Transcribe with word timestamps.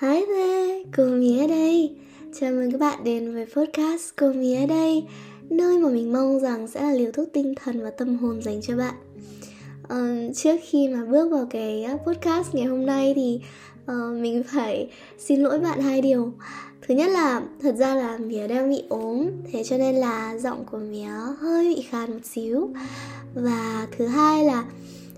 Hi 0.00 0.24
there, 0.26 0.82
cô 0.96 1.04
Mía 1.04 1.46
đây. 1.46 1.96
Chào 2.40 2.52
mừng 2.52 2.72
các 2.72 2.80
bạn 2.80 3.04
đến 3.04 3.34
với 3.34 3.46
podcast 3.56 4.02
Cô 4.16 4.32
Mía 4.32 4.66
đây 4.66 5.04
Nơi 5.50 5.78
mà 5.78 5.88
mình 5.88 6.12
mong 6.12 6.40
rằng 6.40 6.68
sẽ 6.68 6.82
là 6.82 6.92
liều 6.92 7.12
thuốc 7.12 7.28
tinh 7.32 7.54
thần 7.64 7.82
và 7.82 7.90
tâm 7.90 8.16
hồn 8.16 8.42
dành 8.42 8.62
cho 8.62 8.76
bạn. 8.76 8.94
Uh, 9.82 10.36
Trước 10.36 10.56
khi 10.62 10.88
mà 10.88 11.04
bước 11.04 11.30
vào 11.30 11.46
cái 11.50 11.84
ờ, 11.84 11.96
podcast 12.06 12.54
ngày 12.54 12.64
hôm 12.64 12.86
nay 12.86 13.12
thì 13.16 13.40
uh, 13.92 14.20
mình 14.20 14.42
phải 14.42 14.90
xin 15.18 15.40
lỗi 15.40 15.58
bạn 15.58 15.80
hai 15.80 16.02
điều. 16.02 16.32
Thứ 16.88 16.94
nhất 16.94 17.10
là 17.10 17.42
thật 17.62 17.74
ra 17.78 17.94
là 17.94 18.18
Mía 18.18 18.48
đang 18.48 18.70
bị 18.70 18.82
ốm 18.88 19.30
Thế 19.52 19.64
cho 19.64 19.78
nên 19.78 19.94
là 19.94 20.38
giọng 20.38 20.64
của 20.70 20.78
Mía 20.78 21.10
hơi 21.38 21.74
bị 21.74 21.82
khàn 21.82 22.12
một 22.12 22.24
xíu. 22.24 22.68
Và 23.34 23.86
thứ 23.98 24.06
hai 24.06 24.44
là 24.44 24.64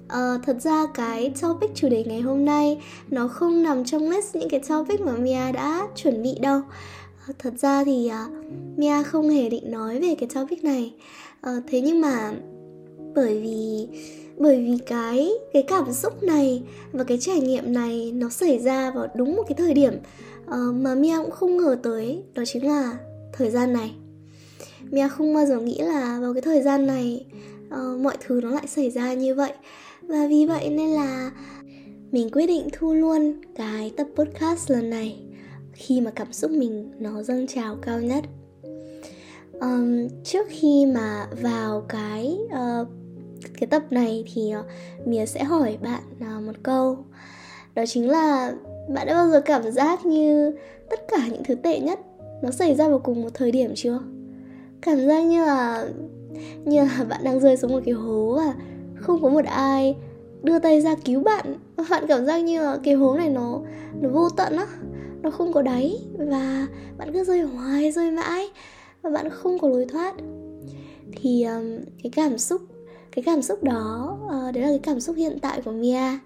Uh, 0.07 0.43
thật 0.43 0.57
ra 0.61 0.87
cái 0.95 1.33
topic 1.43 1.71
chủ 1.75 1.89
đề 1.89 2.05
ngày 2.05 2.21
hôm 2.21 2.45
nay 2.45 2.83
nó 3.11 3.29
không 3.29 3.63
nằm 3.63 3.85
trong 3.85 4.11
list 4.11 4.37
những 4.37 4.49
cái 4.49 4.61
topic 4.69 5.01
mà 5.01 5.13
Mia 5.13 5.53
đã 5.53 5.89
chuẩn 5.97 6.23
bị 6.23 6.35
đâu. 6.41 6.61
Uh, 7.31 7.39
thật 7.39 7.55
ra 7.59 7.85
thì 7.85 8.11
uh, 8.27 8.45
Mia 8.77 9.03
không 9.03 9.29
hề 9.29 9.49
định 9.49 9.71
nói 9.71 10.01
về 10.01 10.15
cái 10.19 10.29
topic 10.35 10.65
này. 10.65 10.95
Uh, 11.51 11.63
thế 11.69 11.81
nhưng 11.81 12.01
mà 12.01 12.33
bởi 13.15 13.41
vì 13.41 13.89
bởi 14.37 14.57
vì 14.57 14.79
cái 14.87 15.31
cái 15.53 15.63
cảm 15.63 15.93
xúc 15.93 16.23
này 16.23 16.63
và 16.93 17.05
cái 17.05 17.19
trải 17.19 17.41
nghiệm 17.41 17.73
này 17.73 18.13
nó 18.15 18.29
xảy 18.29 18.59
ra 18.59 18.91
vào 18.91 19.07
đúng 19.15 19.37
một 19.37 19.43
cái 19.49 19.55
thời 19.59 19.75
điểm 19.75 19.95
uh, 20.45 20.75
mà 20.75 20.95
Mia 20.95 21.17
cũng 21.23 21.31
không 21.31 21.57
ngờ 21.57 21.79
tới 21.83 22.23
đó 22.35 22.43
chính 22.47 22.67
là 22.67 22.99
thời 23.33 23.51
gian 23.51 23.73
này. 23.73 23.95
Mia 24.91 25.09
không 25.09 25.35
bao 25.35 25.47
giờ 25.47 25.59
nghĩ 25.61 25.79
là 25.79 26.19
vào 26.21 26.35
cái 26.35 26.43
thời 26.43 26.63
gian 26.63 26.87
này 26.87 27.27
uh, 27.69 28.01
mọi 28.01 28.17
thứ 28.27 28.41
nó 28.43 28.51
lại 28.51 28.67
xảy 28.67 28.91
ra 28.91 29.15
như 29.15 29.35
vậy 29.35 29.53
và 30.09 30.27
vì 30.29 30.47
vậy 30.47 30.71
nên 30.71 30.91
là 30.91 31.31
mình 32.13 32.31
quyết 32.33 32.47
định 32.47 32.69
thu 32.73 32.95
luôn 32.95 33.33
cái 33.57 33.93
tập 33.97 34.07
podcast 34.15 34.71
lần 34.71 34.91
này 34.91 35.23
khi 35.73 36.01
mà 36.01 36.11
cảm 36.11 36.33
xúc 36.33 36.51
mình 36.51 36.91
nó 36.99 37.23
dâng 37.23 37.47
trào 37.47 37.77
cao 37.77 38.01
nhất. 38.01 38.25
Um, 39.61 40.09
trước 40.25 40.47
khi 40.51 40.87
mà 40.95 41.27
vào 41.43 41.85
cái 41.89 42.39
uh, 42.47 42.89
cái 43.61 43.67
tập 43.67 43.83
này 43.91 44.25
thì 44.35 44.53
uh, 44.59 44.65
mía 45.07 45.27
sẽ 45.27 45.45
hỏi 45.45 45.79
bạn 45.83 46.03
uh, 46.37 46.43
một 46.43 46.53
câu. 46.63 46.99
Đó 47.75 47.85
chính 47.87 48.11
là 48.11 48.53
bạn 48.95 49.07
đã 49.07 49.15
bao 49.15 49.31
giờ 49.31 49.41
cảm 49.41 49.73
giác 49.73 50.07
như 50.07 50.57
tất 50.91 51.01
cả 51.09 51.29
những 51.33 51.45
thứ 51.45 51.55
tệ 51.55 51.81
nhất 51.81 52.01
nó 52.43 52.51
xảy 52.51 52.75
ra 52.75 52.89
vào 52.89 52.99
cùng 52.99 53.23
một 53.23 53.31
thời 53.35 53.51
điểm 53.51 53.73
chưa? 53.75 54.01
Cảm 54.81 55.07
giác 55.07 55.21
như 55.21 55.45
là 55.45 55.89
như 56.65 56.81
là 56.81 57.05
bạn 57.09 57.25
đang 57.25 57.41
rơi 57.41 57.57
xuống 57.57 57.73
một 57.73 57.81
cái 57.85 57.95
hố 57.95 58.37
và 58.37 58.55
không 59.07 59.23
có 59.23 59.29
một 59.29 59.45
ai 59.45 59.97
đưa 60.43 60.59
tay 60.59 60.81
ra 60.81 60.95
cứu 61.05 61.21
bạn. 61.21 61.57
Bạn 61.91 62.05
cảm 62.09 62.27
giác 62.27 62.39
như 62.39 62.63
là 62.63 62.79
cái 62.85 62.95
hố 62.95 63.17
này 63.17 63.29
nó 63.29 63.61
nó 64.01 64.09
vô 64.09 64.29
tận 64.37 64.57
á. 64.57 64.67
Nó 65.23 65.31
không 65.31 65.53
có 65.53 65.63
đáy 65.63 65.99
và 66.19 66.67
bạn 66.99 67.13
cứ 67.13 67.25
rơi 67.25 67.41
hoài 67.41 67.93
rơi 67.93 68.11
mãi 68.11 68.49
và 69.03 69.11
bạn 69.11 69.31
không 69.31 69.59
có 69.59 69.69
lối 69.69 69.85
thoát. 69.85 70.15
Thì 71.13 71.43
um, 71.43 71.79
cái 72.03 72.13
cảm 72.17 72.39
xúc 72.39 72.61
cái 73.11 73.23
cảm 73.23 73.43
xúc 73.43 73.63
đó 73.63 74.19
uh, 74.27 74.55
đấy 74.55 74.63
là 74.63 74.69
cái 74.69 74.81
cảm 74.83 75.01
xúc 75.01 75.17
hiện 75.17 75.39
tại 75.43 75.63
của 75.65 75.73
Mia. 75.73 76.19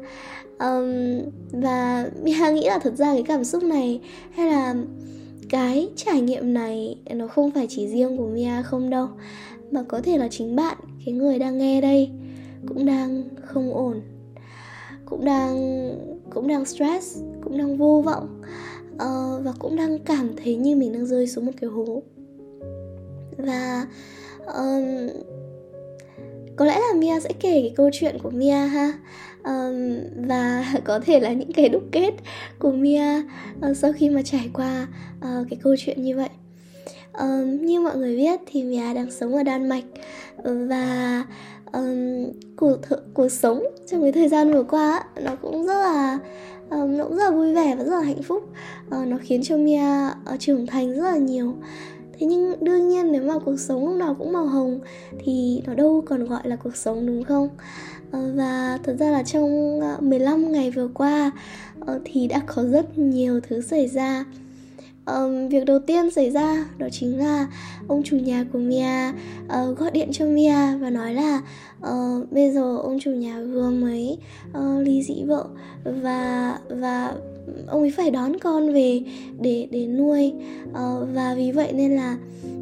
Um, 0.59 1.21
và 1.53 2.07
Mia 2.23 2.53
nghĩ 2.53 2.67
là 2.67 2.79
thật 2.79 2.95
ra 2.97 3.15
cái 3.15 3.23
cảm 3.23 3.45
xúc 3.45 3.63
này 3.63 4.01
hay 4.35 4.47
là 4.47 4.75
cái 5.49 5.89
trải 5.97 6.21
nghiệm 6.21 6.55
này 6.55 6.99
nó 7.11 7.27
không 7.27 7.51
phải 7.51 7.67
chỉ 7.71 7.89
riêng 7.89 8.17
của 8.17 8.27
Mia 8.27 8.63
không 8.65 8.91
đâu 8.91 9.09
mà 9.71 9.83
có 9.89 10.01
thể 10.01 10.19
là 10.19 10.29
chính 10.29 10.57
bạn 10.57 10.77
cái 11.05 11.15
người 11.15 11.39
đang 11.39 11.59
nghe 11.59 11.81
đây 11.81 12.11
không 13.51 13.75
ổn. 13.75 14.01
Cũng 15.07 15.25
đang 15.25 15.57
cũng 16.31 16.49
đang 16.49 16.65
stress 16.65 17.19
cũng 17.45 17.59
đang 17.59 17.77
vô 17.77 18.03
vọng 18.07 18.43
uh, 18.95 19.45
và 19.45 19.53
cũng 19.59 19.77
đang 19.77 19.99
cảm 19.99 20.31
thấy 20.37 20.57
như 20.57 20.77
mình 20.77 20.93
đang 20.93 21.07
rơi 21.07 21.27
xuống 21.27 21.47
một 21.47 21.53
cái 21.61 21.71
hố. 21.71 22.03
Và 23.37 23.87
um, 24.47 25.09
có 26.57 26.65
lẽ 26.65 26.79
là 26.79 26.95
Mia 26.99 27.21
sẽ 27.21 27.31
kể 27.41 27.61
cái 27.61 27.73
câu 27.77 27.91
chuyện 27.93 28.19
của 28.23 28.31
Mia 28.31 28.67
ha. 28.67 28.93
Um, 29.45 29.99
và 30.29 30.75
có 30.85 31.01
thể 31.01 31.21
là 31.21 31.33
những 31.33 31.53
cái 31.53 31.69
đúc 31.69 31.83
kết 31.93 32.15
của 32.59 32.71
Mia 32.71 33.19
uh, 33.71 33.77
sau 33.77 33.93
khi 33.93 34.11
mà 34.11 34.23
trải 34.23 34.51
qua 34.53 34.87
uh, 35.19 35.47
cái 35.51 35.59
câu 35.63 35.75
chuyện 35.79 36.03
như 36.03 36.17
vậy. 36.17 36.29
Um, 37.19 37.67
như 37.67 37.81
mọi 37.81 37.97
người 37.97 38.17
biết 38.17 38.41
thì 38.47 38.65
Mia 38.65 38.95
đang 38.95 39.11
sống 39.11 39.37
ở 39.37 39.43
Đan 39.43 39.69
Mạch. 39.69 39.85
Và 40.45 41.25
um, 41.73 42.33
cuộc 42.57 42.77
th- 42.89 43.01
cuộc 43.15 43.29
sống 43.29 43.63
trong 43.87 44.03
cái 44.03 44.13
thời 44.13 44.29
gian 44.29 44.53
vừa 44.53 44.63
qua 44.63 45.05
nó 45.23 45.37
cũng 45.43 45.67
rất 45.67 45.75
là 45.75 46.19
um, 46.71 46.97
nó 46.97 47.05
cũng 47.05 47.17
rất 47.17 47.25
là 47.25 47.31
vui 47.31 47.55
vẻ 47.55 47.75
và 47.77 47.85
rất 47.85 47.99
là 47.99 48.03
hạnh 48.03 48.23
phúc. 48.23 48.43
Uh, 48.87 49.07
nó 49.07 49.17
khiến 49.23 49.43
cho 49.43 49.57
Mia 49.57 50.07
uh, 50.35 50.41
trưởng 50.41 50.67
thành 50.67 50.95
rất 50.95 51.03
là 51.03 51.17
nhiều. 51.17 51.55
Thế 52.19 52.27
nhưng 52.27 52.65
đương 52.65 52.89
nhiên 52.89 53.13
nếu 53.13 53.23
mà 53.23 53.35
cuộc 53.45 53.57
sống 53.57 53.87
lúc 53.87 53.97
nào 53.97 54.15
cũng 54.15 54.33
màu 54.33 54.47
hồng 54.47 54.81
thì 55.19 55.63
nó 55.67 55.75
đâu 55.75 56.03
còn 56.07 56.25
gọi 56.25 56.41
là 56.45 56.57
cuộc 56.57 56.77
sống 56.77 57.07
đúng 57.07 57.25
không? 57.25 57.49
Ờ, 58.11 58.33
và 58.35 58.79
thật 58.83 58.97
ra 58.99 59.11
là 59.11 59.23
trong 59.23 59.81
15 60.01 60.53
ngày 60.53 60.71
vừa 60.71 60.89
qua 60.95 61.31
thì 62.05 62.27
đã 62.27 62.41
có 62.47 62.63
rất 62.63 62.99
nhiều 62.99 63.41
thứ 63.41 63.61
xảy 63.61 63.89
ra 63.89 64.25
um, 65.11 65.49
việc 65.49 65.65
đầu 65.65 65.79
tiên 65.79 66.11
xảy 66.11 66.31
ra 66.31 66.65
đó 66.79 66.87
chính 66.93 67.19
là 67.19 67.47
ông 67.89 68.03
chủ 68.03 68.17
nhà 68.17 68.45
của 68.53 68.59
Mia 68.59 69.09
uh, 69.09 69.79
gọi 69.79 69.91
điện 69.91 70.09
cho 70.13 70.25
Mia 70.25 70.77
và 70.81 70.91
nói 70.91 71.15
là 71.15 71.41
uh, 71.89 72.33
bây 72.33 72.53
giờ 72.53 72.77
ông 72.77 72.99
chủ 73.01 73.11
nhà 73.11 73.41
vừa 73.53 73.71
mới 73.71 74.19
uh, 74.59 74.87
ly 74.87 75.03
dị 75.03 75.25
vợ 75.27 75.45
và 75.85 76.59
và 76.69 77.13
ông 77.67 77.81
ấy 77.81 77.91
phải 77.91 78.11
đón 78.11 78.39
con 78.39 78.73
về 78.73 79.01
để 79.41 79.69
để 79.71 79.87
nuôi. 79.87 80.33
Uh, 80.71 81.09
và 81.15 81.35
vì 81.35 81.53
vậy 81.53 81.73
nên 81.73 81.97
là 81.97 82.17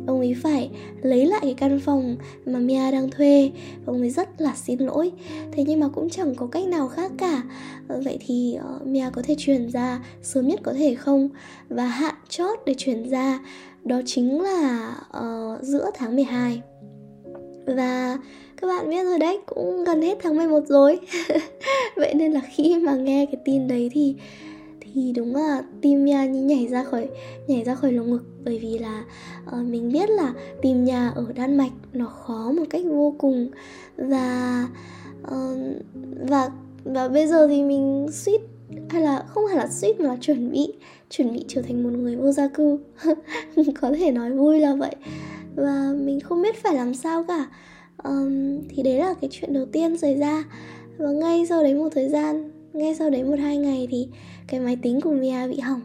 ông 0.06 0.20
ấy 0.20 0.36
phải 0.42 0.70
lấy 1.02 1.26
lại 1.26 1.40
cái 1.42 1.54
căn 1.54 1.80
phòng 1.80 2.16
mà 2.46 2.58
Mia 2.58 2.90
đang 2.92 3.10
thuê. 3.10 3.50
Ông 3.86 4.00
ấy 4.00 4.10
rất 4.10 4.40
là 4.40 4.54
xin 4.56 4.78
lỗi. 4.78 5.12
Thế 5.52 5.64
nhưng 5.66 5.80
mà 5.80 5.88
cũng 5.88 6.10
chẳng 6.10 6.34
có 6.34 6.46
cách 6.46 6.68
nào 6.68 6.88
khác 6.88 7.12
cả. 7.18 7.42
Ờ, 7.88 8.00
vậy 8.04 8.18
thì 8.26 8.58
uh, 8.76 8.86
Mia 8.86 9.10
có 9.12 9.22
thể 9.24 9.34
chuyển 9.38 9.70
ra 9.70 10.04
sớm 10.22 10.48
nhất 10.48 10.60
có 10.62 10.72
thể 10.72 10.94
không? 10.94 11.28
Và 11.68 11.86
hạn 11.86 12.14
chót 12.28 12.58
để 12.66 12.74
chuyển 12.74 13.10
ra 13.10 13.40
đó 13.84 14.00
chính 14.06 14.42
là 14.42 14.94
uh, 15.18 15.62
giữa 15.62 15.90
tháng 15.94 16.16
12 16.16 16.62
và 17.66 18.18
các 18.60 18.66
bạn 18.66 18.90
biết 18.90 19.04
rồi 19.04 19.18
đấy 19.18 19.38
cũng 19.46 19.84
gần 19.84 20.02
hết 20.02 20.18
tháng 20.22 20.36
11 20.36 20.60
rồi. 20.66 21.00
Vậy 21.96 22.14
nên 22.14 22.32
là 22.32 22.40
khi 22.54 22.78
mà 22.78 22.94
nghe 22.94 23.26
cái 23.26 23.40
tin 23.44 23.68
đấy 23.68 23.90
thì 23.92 24.14
thì 24.98 25.12
đúng 25.12 25.34
là 25.34 25.62
tim 25.80 26.04
nha 26.04 26.26
như 26.26 26.42
nhảy 26.42 26.68
ra 26.68 26.84
khỏi 26.84 27.08
nhảy 27.46 27.64
ra 27.64 27.74
khỏi 27.74 27.92
lồng 27.92 28.10
ngực. 28.10 28.24
Bởi 28.44 28.58
vì 28.58 28.78
là 28.78 29.04
uh, 29.46 29.66
mình 29.66 29.92
biết 29.92 30.10
là 30.10 30.32
tìm 30.62 30.84
nhà 30.84 31.08
ở 31.08 31.26
Đan 31.34 31.56
Mạch 31.56 31.72
nó 31.92 32.06
khó 32.06 32.52
một 32.52 32.64
cách 32.70 32.82
vô 32.84 33.14
cùng. 33.18 33.50
Và 33.96 34.66
uh, 35.22 35.58
và 36.28 36.50
và 36.84 37.08
bây 37.08 37.26
giờ 37.26 37.48
thì 37.48 37.62
mình 37.62 38.06
suýt 38.12 38.40
hay 38.88 39.02
là 39.02 39.24
không 39.28 39.44
phải 39.48 39.56
là 39.56 39.68
suýt 39.68 40.00
mà 40.00 40.06
là 40.06 40.16
chuẩn 40.20 40.50
bị 40.50 40.72
chuẩn 41.10 41.32
bị 41.32 41.44
trở 41.48 41.62
thành 41.62 41.82
một 41.82 41.90
người 41.92 42.16
vô 42.16 42.32
gia 42.32 42.48
cư. 42.48 42.78
Có 43.80 43.90
thể 43.98 44.10
nói 44.10 44.32
vui 44.32 44.60
là 44.60 44.74
vậy. 44.74 44.94
Và 45.56 45.94
mình 46.04 46.20
không 46.20 46.42
biết 46.42 46.62
phải 46.62 46.74
làm 46.74 46.94
sao 46.94 47.24
cả. 47.24 47.46
Um, 48.04 48.60
thì 48.68 48.82
đấy 48.82 48.98
là 48.98 49.14
cái 49.20 49.30
chuyện 49.32 49.52
đầu 49.52 49.66
tiên 49.72 49.98
xảy 49.98 50.14
ra. 50.14 50.44
Và 50.98 51.10
ngay 51.10 51.46
sau 51.46 51.62
đấy 51.62 51.74
một 51.74 51.88
thời 51.94 52.08
gian 52.08 52.50
ngay 52.78 52.94
sau 52.94 53.10
đấy 53.10 53.24
một 53.24 53.38
hai 53.38 53.56
ngày 53.56 53.88
thì 53.90 54.08
cái 54.46 54.60
máy 54.60 54.76
tính 54.82 55.00
của 55.00 55.12
Mia 55.12 55.48
bị 55.48 55.58
hỏng. 55.60 55.80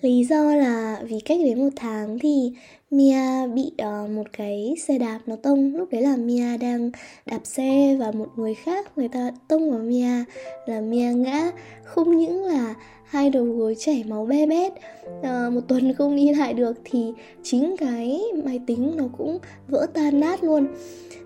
Lý 0.00 0.24
do 0.24 0.54
là 0.54 1.02
vì 1.04 1.20
cách 1.20 1.38
đến 1.44 1.60
một 1.60 1.70
tháng 1.76 2.18
thì 2.18 2.52
Mia 2.90 3.46
bị 3.54 3.72
uh, 3.82 4.10
một 4.10 4.22
cái 4.32 4.74
xe 4.86 4.98
đạp 4.98 5.20
nó 5.26 5.36
tông. 5.36 5.76
Lúc 5.76 5.88
đấy 5.92 6.02
là 6.02 6.16
Mia 6.16 6.56
đang 6.56 6.90
đạp 7.26 7.40
xe 7.44 7.96
và 8.00 8.10
một 8.10 8.28
người 8.36 8.54
khác 8.54 8.92
người 8.96 9.08
ta 9.08 9.30
tông 9.48 9.70
vào 9.70 9.80
Mia 9.80 10.24
là 10.66 10.80
Mia 10.80 11.12
ngã. 11.12 11.50
Không 11.84 12.16
những 12.18 12.44
là 12.44 12.74
hai 13.04 13.30
đầu 13.30 13.44
gối 13.44 13.74
chảy 13.78 14.04
máu 14.08 14.26
be 14.26 14.46
bét 14.46 14.72
uh, 15.18 15.52
một 15.52 15.60
tuần 15.68 15.92
không 15.92 16.16
đi 16.16 16.34
lại 16.34 16.54
được 16.54 16.74
thì 16.84 17.12
chính 17.42 17.76
cái 17.76 18.22
máy 18.44 18.60
tính 18.66 18.92
nó 18.96 19.04
cũng 19.18 19.38
vỡ 19.68 19.86
tan 19.94 20.20
nát 20.20 20.44
luôn. 20.44 20.66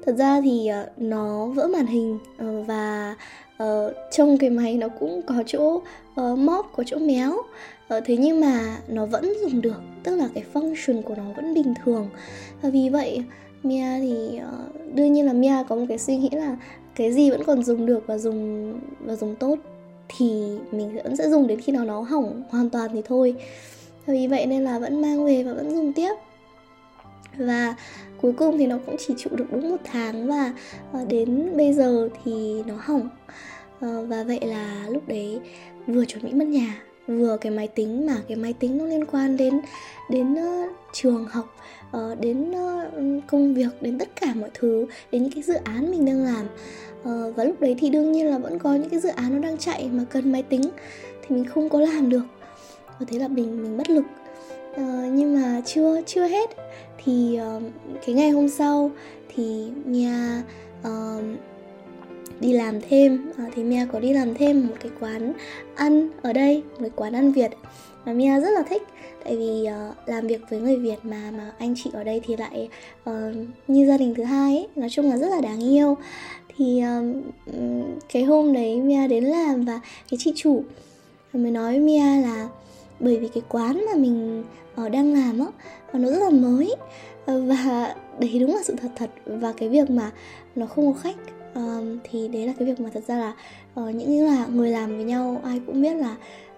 Thật 0.07 0.17
ra 0.19 0.41
thì 0.41 0.71
uh, 0.83 0.99
nó 0.99 1.47
vỡ 1.47 1.69
màn 1.69 1.87
hình 1.87 2.15
uh, 2.15 2.67
và 2.67 3.17
Ờ, 3.59 3.87
uh, 3.87 3.97
trong 4.11 4.39
cái 4.39 4.51
máy 4.51 4.75
nó 4.75 4.89
cũng 4.89 5.23
có 5.23 5.43
chỗ 5.47 5.83
uh, 6.21 6.39
móp 6.39 6.67
có 6.77 6.85
chỗ 6.87 6.99
méo. 6.99 7.33
Uh, 7.33 8.03
thế 8.05 8.17
nhưng 8.17 8.41
mà 8.41 8.77
nó 8.89 9.07
vẫn 9.07 9.33
dùng 9.43 9.61
được 9.61 9.81
tức 10.03 10.17
là 10.17 10.29
cái 10.35 10.45
function 10.53 11.03
của 11.03 11.15
nó 11.15 11.25
vẫn 11.37 11.55
bình 11.55 11.75
thường. 11.85 12.09
Và 12.63 12.71
vì 12.71 12.89
vậy 12.89 13.23
Mia 13.63 14.01
thì 14.01 14.41
uh, 14.41 14.95
đương 14.95 15.13
nhiên 15.13 15.27
là 15.27 15.33
Mia 15.33 15.65
có 15.69 15.77
một 15.77 15.85
cái 15.89 15.99
suy 15.99 16.17
nghĩ 16.17 16.31
là 16.33 16.57
cái 16.95 17.13
gì 17.13 17.31
vẫn 17.31 17.45
còn 17.45 17.63
dùng 17.63 17.87
được 17.87 18.05
và 18.07 18.19
dùng 18.19 18.75
và 19.01 19.17
dùng 19.17 19.37
tốt 19.37 19.57
thì 20.09 20.59
mình 20.73 20.95
vẫn 21.05 21.17
sẽ 21.17 21.31
dùng 21.31 21.47
đến 21.47 21.61
khi 21.61 21.73
nào 21.73 21.85
nó 21.85 22.01
hỏng 22.01 22.43
hoàn 22.51 22.71
toàn 22.71 22.91
thì 22.93 23.03
thôi. 23.05 23.35
Vì 24.07 24.27
vậy 24.27 24.47
nên 24.47 24.65
là 24.65 24.79
vẫn 24.79 25.03
mang 25.03 25.25
về 25.25 25.43
và 25.43 25.53
vẫn 25.53 25.71
dùng 25.71 25.93
tiếp 25.93 26.15
và 27.39 27.75
cuối 28.21 28.33
cùng 28.33 28.59
thì 28.59 28.67
nó 28.67 28.79
cũng 28.87 28.97
chỉ 28.99 29.15
trụ 29.19 29.31
được 29.33 29.47
đúng 29.51 29.71
một 29.71 29.81
tháng 29.85 30.27
và 30.27 30.53
ờ, 30.93 31.05
đến 31.09 31.57
bây 31.57 31.73
giờ 31.73 32.09
thì 32.25 32.63
nó 32.67 32.75
hỏng. 32.81 33.09
Ờ, 33.81 34.07
và 34.09 34.25
vậy 34.25 34.41
là 34.43 34.87
lúc 34.89 35.09
đấy 35.09 35.41
vừa 35.87 36.05
chuẩn 36.05 36.25
bị 36.25 36.33
mất 36.33 36.47
nhà 36.47 36.83
vừa 37.09 37.37
cái 37.41 37.53
máy 37.53 37.69
tính 37.69 38.07
mà 38.07 38.17
cái 38.29 38.37
máy 38.37 38.53
tính 38.53 38.79
nó 38.79 38.85
liên 38.85 39.05
quan 39.05 39.37
đến 39.37 39.61
đến 40.11 40.35
uh, 40.35 40.71
trường 40.93 41.27
học 41.27 41.57
uh, 41.97 42.21
đến 42.21 42.51
uh, 42.51 43.23
công 43.27 43.55
việc 43.55 43.69
đến 43.81 43.99
tất 43.99 44.09
cả 44.21 44.35
mọi 44.35 44.51
thứ 44.55 44.87
đến 45.13 45.23
những 45.23 45.33
cái 45.33 45.43
dự 45.43 45.55
án 45.55 45.91
mình 45.91 46.05
đang 46.05 46.25
làm. 46.25 46.47
Uh, 47.03 47.37
và 47.37 47.45
lúc 47.45 47.61
đấy 47.61 47.77
thì 47.79 47.91
đương 47.91 48.13
nhiên 48.13 48.27
là 48.27 48.39
vẫn 48.39 48.59
có 48.59 48.75
những 48.75 48.91
cái 48.91 49.01
dự 49.01 49.09
án 49.09 49.35
nó 49.35 49.39
đang 49.49 49.59
chạy 49.59 49.91
mà 49.93 50.05
cần 50.11 50.33
máy 50.33 50.43
tính 50.43 50.63
thì 51.23 51.37
mình 51.37 51.45
không 51.45 51.69
có 51.69 51.81
làm 51.81 52.09
được. 52.09 52.27
Và 52.99 53.07
thế 53.09 53.19
là 53.19 53.29
mình 53.29 53.63
mình 53.63 53.79
bất 53.79 53.91
lực. 53.91 54.05
Uh, 54.71 55.13
nhưng 55.13 55.41
mà 55.41 55.63
chưa 55.67 56.01
chưa 56.07 56.27
hết 56.27 56.51
thì 57.05 57.39
uh, 57.57 57.63
cái 58.07 58.15
ngày 58.15 58.31
hôm 58.31 58.49
sau 58.49 58.91
thì 59.35 59.71
Mia 59.85 60.43
uh, 60.89 61.23
đi 62.41 62.53
làm 62.53 62.81
thêm. 62.89 63.33
À, 63.37 63.45
thì 63.55 63.65
Mia 63.65 63.87
có 63.93 64.01
đi 64.01 64.13
làm 64.13 64.35
thêm 64.35 64.67
một 64.67 64.75
cái 64.81 64.93
quán 65.01 65.33
ăn 65.75 66.09
ở 66.23 66.33
đây 66.33 66.63
một 66.63 66.79
cái 66.81 66.91
quán 66.97 67.13
ăn 67.13 67.33
Việt 67.33 67.51
mà 68.05 68.13
Mia 68.13 68.41
rất 68.41 68.51
là 68.51 68.63
thích. 68.63 68.83
Tại 69.25 69.37
vì 69.37 69.67
uh, 69.67 70.09
làm 70.09 70.27
việc 70.27 70.41
với 70.51 70.61
người 70.61 70.77
Việt 70.77 70.99
mà 71.03 71.31
mà 71.31 71.53
anh 71.59 71.75
chị 71.77 71.91
ở 71.93 72.05
đây 72.05 72.21
thì 72.27 72.37
lại 72.37 72.69
uh, 73.11 73.15
như 73.69 73.87
gia 73.87 73.97
đình 73.97 74.15
thứ 74.15 74.23
hai 74.23 74.57
ấy, 74.57 74.69
nói 74.77 74.89
chung 74.91 75.11
là 75.11 75.17
rất 75.17 75.29
là 75.29 75.41
đáng 75.41 75.61
yêu. 75.61 75.97
Thì 76.57 76.83
uh, 76.83 77.25
cái 78.13 78.25
hôm 78.25 78.53
đấy 78.53 78.81
Mia 78.81 79.09
đến 79.09 79.25
làm 79.25 79.65
và 79.65 79.81
cái 80.11 80.19
chị 80.21 80.33
chủ 80.37 80.65
mới 81.33 81.53
nói 81.53 81.79
Mia 81.79 82.23
là 82.23 82.49
bởi 83.01 83.19
vì 83.19 83.29
cái 83.29 83.43
quán 83.49 83.85
mà 83.87 83.95
mình 83.97 84.45
uh, 84.85 84.91
đang 84.93 85.15
làm 85.15 85.39
á 85.39 85.47
nó 85.93 86.11
rất 86.11 86.19
là 86.19 86.31
mới. 86.31 86.75
Ờ, 87.27 87.43
và 87.43 87.95
đấy 88.21 88.39
đúng 88.41 88.55
là 88.55 88.63
sự 88.65 88.75
thật 88.83 88.89
thật. 88.97 89.11
Và 89.27 89.53
cái 89.53 89.69
việc 89.69 89.91
mà 89.91 90.11
nó 90.57 90.67
không 90.67 90.93
có 90.93 91.01
khách 91.01 91.17
um, 91.55 91.99
thì 92.05 92.29
đấy 92.29 92.47
là 92.47 92.53
cái 92.59 92.69
việc 92.69 92.81
mà 92.81 92.91
thật 92.95 93.05
ra 93.07 93.17
là 93.17 93.35
uh, 93.81 93.95
những 93.95 94.25
là 94.25 94.47
người 94.47 94.71
làm 94.71 94.97
với 94.97 95.05
nhau 95.05 95.41
ai 95.45 95.61
cũng 95.67 95.83
biết 95.83 95.95
là 95.95 96.17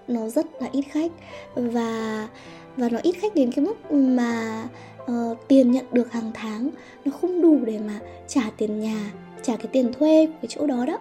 nó 0.09 0.29
rất 0.29 0.47
là 0.61 0.69
ít 0.73 0.83
khách. 0.83 1.13
Và 1.55 2.29
và 2.77 2.89
nó 2.89 2.99
ít 3.03 3.13
khách 3.13 3.35
đến 3.35 3.53
cái 3.53 3.65
mức 3.65 3.93
mà 3.93 4.63
uh, 5.03 5.39
tiền 5.49 5.71
nhận 5.71 5.85
được 5.93 6.13
hàng 6.13 6.31
tháng 6.35 6.71
nó 7.05 7.13
không 7.21 7.43
đủ 7.43 7.59
để 7.65 7.79
mà 7.87 8.01
trả 8.29 8.43
tiền 8.57 8.81
nhà 8.81 9.13
trả 9.43 9.57
cái 9.57 9.67
tiền 9.73 9.93
thuê 9.93 10.27
của 10.27 10.33
cái 10.43 10.49
chỗ 10.49 10.67
đó 10.67 10.87
đó. 10.87 10.99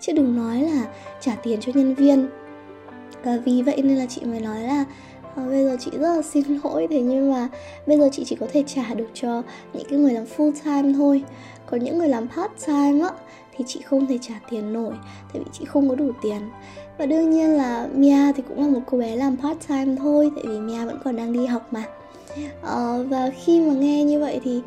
Chứ 0.00 0.12
đừng 0.12 0.36
nói 0.36 0.62
là 0.62 0.84
trả 1.20 1.34
tiền 1.34 1.60
cho 1.60 1.72
nhân 1.74 1.94
viên 1.94 2.28
và 3.26 3.38
vì 3.44 3.62
vậy 3.62 3.82
nên 3.82 3.96
là 3.96 4.06
chị 4.06 4.20
mới 4.24 4.40
nói 4.40 4.60
là 4.60 4.84
à, 5.36 5.46
bây 5.46 5.64
giờ 5.64 5.76
chị 5.80 5.90
rất 5.90 6.16
là 6.16 6.22
xin 6.22 6.44
lỗi 6.64 6.86
thế 6.90 7.00
nhưng 7.00 7.32
mà 7.32 7.48
bây 7.86 7.98
giờ 7.98 8.08
chị 8.12 8.24
chỉ 8.26 8.36
có 8.40 8.46
thể 8.52 8.64
trả 8.66 8.94
được 8.94 9.08
cho 9.14 9.42
những 9.72 9.86
cái 9.90 9.98
người 9.98 10.12
làm 10.12 10.24
full 10.36 10.52
time 10.64 10.92
thôi. 10.92 11.22
Còn 11.70 11.84
những 11.84 11.98
người 11.98 12.08
làm 12.08 12.28
part 12.28 12.52
time 12.66 13.00
á 13.00 13.10
thì 13.56 13.64
chị 13.68 13.80
không 13.80 14.06
thể 14.06 14.18
trả 14.20 14.34
tiền 14.50 14.72
nổi 14.72 14.94
tại 15.32 15.42
vì 15.44 15.50
chị 15.52 15.64
không 15.64 15.88
có 15.88 15.94
đủ 15.94 16.10
tiền. 16.22 16.40
Và 16.98 17.06
đương 17.06 17.30
nhiên 17.30 17.56
là 17.56 17.88
Mia 17.94 18.32
thì 18.36 18.42
cũng 18.48 18.60
là 18.60 18.68
một 18.68 18.80
cô 18.86 18.98
bé 18.98 19.16
làm 19.16 19.36
part 19.36 19.68
time 19.68 19.96
thôi 19.98 20.30
tại 20.36 20.44
vì 20.48 20.58
Mia 20.60 20.84
vẫn 20.84 20.98
còn 21.04 21.16
đang 21.16 21.32
đi 21.32 21.46
học 21.46 21.68
mà. 21.70 21.84
Ờ, 22.62 23.06
và 23.08 23.30
khi 23.44 23.60
mà 23.60 23.74
nghe 23.74 24.04
như 24.04 24.20
vậy 24.20 24.40
thì 24.44 24.60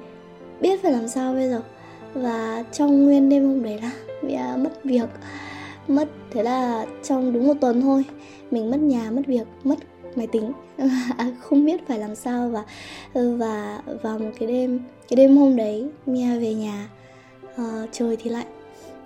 biết 0.61 0.83
phải 0.83 0.91
làm 0.91 1.07
sao 1.07 1.33
bây 1.33 1.49
giờ. 1.49 1.61
Và 2.13 2.63
trong 2.71 3.05
nguyên 3.05 3.29
đêm 3.29 3.47
hôm 3.47 3.63
đấy 3.63 3.79
là 3.81 3.91
Mia 4.21 4.63
mất 4.63 4.83
việc 4.83 5.09
mất 5.89 6.09
thế 6.31 6.43
là 6.43 6.85
trong 7.03 7.33
đúng 7.33 7.47
một 7.47 7.53
tuần 7.61 7.81
thôi 7.81 8.05
mình 8.51 8.71
mất 8.71 8.79
nhà 8.79 9.11
mất 9.11 9.21
việc 9.27 9.47
mất 9.63 9.75
máy 10.15 10.27
tính. 10.27 10.51
À, 11.17 11.31
không 11.39 11.65
biết 11.65 11.87
phải 11.87 11.99
làm 11.99 12.15
sao 12.15 12.49
và 12.49 12.63
ờ, 13.13 13.35
và 13.37 13.81
vào 14.01 14.19
một 14.19 14.31
cái 14.39 14.47
đêm 14.47 14.79
cái 15.09 15.15
đêm 15.15 15.37
hôm 15.37 15.55
đấy 15.55 15.89
Mia 16.05 16.39
về 16.39 16.53
nhà 16.53 16.89
uh, 17.55 17.89
trời 17.91 18.17
thì 18.17 18.29
lạnh. 18.29 18.47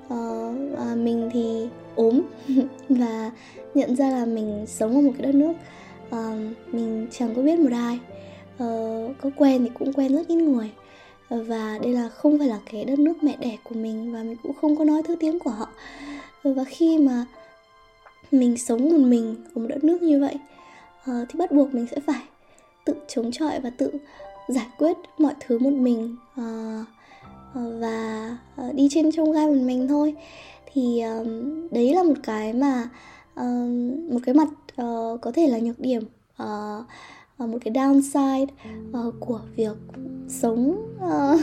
Uh, 0.06 0.56
uh, 0.74 0.98
mình 0.98 1.30
thì 1.34 1.68
ốm 1.96 2.22
và 2.90 3.32
nhận 3.74 3.96
ra 3.96 4.10
là 4.10 4.26
mình 4.26 4.66
sống 4.68 4.96
ở 4.96 5.02
một 5.02 5.12
cái 5.18 5.32
đất 5.32 5.36
nước 5.36 5.54
uh, 6.10 6.74
mình 6.74 7.08
chẳng 7.12 7.36
có 7.36 7.42
biết 7.42 7.60
một 7.60 7.72
ai. 7.72 8.00
Uh, 8.64 9.16
có 9.22 9.30
quen 9.38 9.64
thì 9.64 9.70
cũng 9.80 9.94
quen 9.94 10.16
rất 10.16 10.28
ít 10.28 10.36
người. 10.36 10.72
Uh, 11.36 11.48
và 11.48 11.80
đây 11.84 11.94
là 11.94 12.10
không 12.10 12.40
phải 12.40 12.48
là 12.48 12.60
cái 12.72 12.86
đất 12.86 13.00
nước 13.00 13.24
mẹ 13.24 13.38
đẻ 13.40 13.58
của 13.64 13.76
mình 13.76 14.14
và 14.14 14.24
mình 14.24 14.38
cũng 14.44 14.54
không 14.62 14.76
có 14.76 14.86
nói 14.86 15.02
thứ 15.04 15.16
tiếng 15.20 15.40
của 15.40 15.50
họ 15.50 15.70
và 16.44 16.64
khi 16.64 16.98
mà 16.98 17.26
mình 18.32 18.58
sống 18.58 18.90
một 18.90 19.08
mình 19.08 19.36
ở 19.56 19.62
một 19.62 19.68
đất 19.70 19.84
nước 19.84 20.02
như 20.02 20.20
vậy 20.20 20.36
uh, 21.12 21.30
thì 21.30 21.40
bắt 21.40 21.52
buộc 21.52 21.74
mình 21.74 21.88
sẽ 21.92 22.00
phải 22.00 22.22
tự 22.86 22.94
chống 23.08 23.32
chọi 23.32 23.60
và 23.60 23.70
tự 23.70 23.92
giải 24.48 24.68
quyết 24.78 24.98
mọi 25.18 25.34
thứ 25.40 25.60
một 25.60 25.74
mình 25.74 26.16
uh, 26.42 26.88
và 27.54 28.38
uh, 28.62 28.76
đi 28.76 28.88
trên 28.92 29.12
trong 29.12 29.32
gai 29.32 29.48
một 29.48 29.62
mình 29.62 29.88
thôi. 29.88 30.16
Thì 30.74 31.02
um, 31.02 31.68
đấy 31.72 31.94
là 31.94 32.04
một 32.04 32.14
cái 32.24 32.54
mà 32.54 32.90
um, 33.36 33.96
một 34.10 34.20
cái 34.26 34.36
mặt 34.36 34.48
uh, 34.82 35.22
có 35.22 35.32
thể 35.32 35.48
là 35.48 35.60
nhược 35.60 35.80
điểm 35.80 36.04
uh, 36.44 36.86
một 37.48 37.58
cái 37.62 37.74
downside 37.74 38.48
uh, 39.08 39.14
của 39.20 39.42
việc 39.56 39.78
sống 40.28 40.78
uh, 40.96 41.40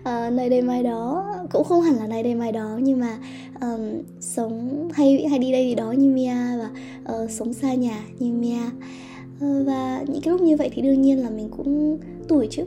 uh, 0.00 0.32
này 0.32 0.48
đây 0.48 0.62
mai 0.62 0.82
đó. 0.82 1.24
Cũng 1.52 1.64
không 1.64 1.80
hẳn 1.80 1.96
là 1.96 2.06
này 2.06 2.22
đây 2.22 2.34
mai 2.34 2.52
đó 2.52 2.78
nhưng 2.82 3.00
mà 3.00 3.18
um, 3.60 3.80
sống 4.20 4.88
hay 4.92 5.26
hay 5.26 5.38
đi 5.38 5.52
đây 5.52 5.64
đi 5.64 5.74
đó 5.74 5.92
như 5.92 6.10
Mia 6.10 6.34
và 6.34 6.70
uh, 7.14 7.30
sống 7.30 7.52
xa 7.52 7.74
nhà 7.74 8.04
như 8.18 8.32
Mia. 8.32 8.64
Uh, 9.36 9.66
và 9.66 10.04
những 10.06 10.22
cái 10.22 10.32
lúc 10.32 10.40
như 10.40 10.56
vậy 10.56 10.70
thì 10.72 10.82
đương 10.82 11.02
nhiên 11.02 11.22
là 11.22 11.30
mình 11.30 11.48
cũng 11.56 11.98
tuổi 12.28 12.48
chứ. 12.50 12.64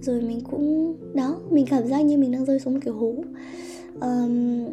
Rồi 0.00 0.20
mình 0.20 0.40
cũng 0.50 0.96
đó 1.14 1.36
mình 1.50 1.66
cảm 1.66 1.86
giác 1.86 2.00
như 2.00 2.18
mình 2.18 2.32
đang 2.32 2.44
rơi 2.44 2.60
xuống 2.60 2.74
một 2.74 2.80
cái 2.84 2.94
hố. 2.94 3.14
Um, 4.00 4.64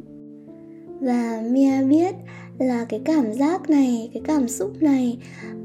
và 1.01 1.43
Mia 1.51 1.83
biết 1.83 2.15
là 2.59 2.85
cái 2.89 3.01
cảm 3.05 3.33
giác 3.33 3.69
này 3.69 4.09
cái 4.13 4.23
cảm 4.25 4.47
xúc 4.47 4.81
này 4.81 5.17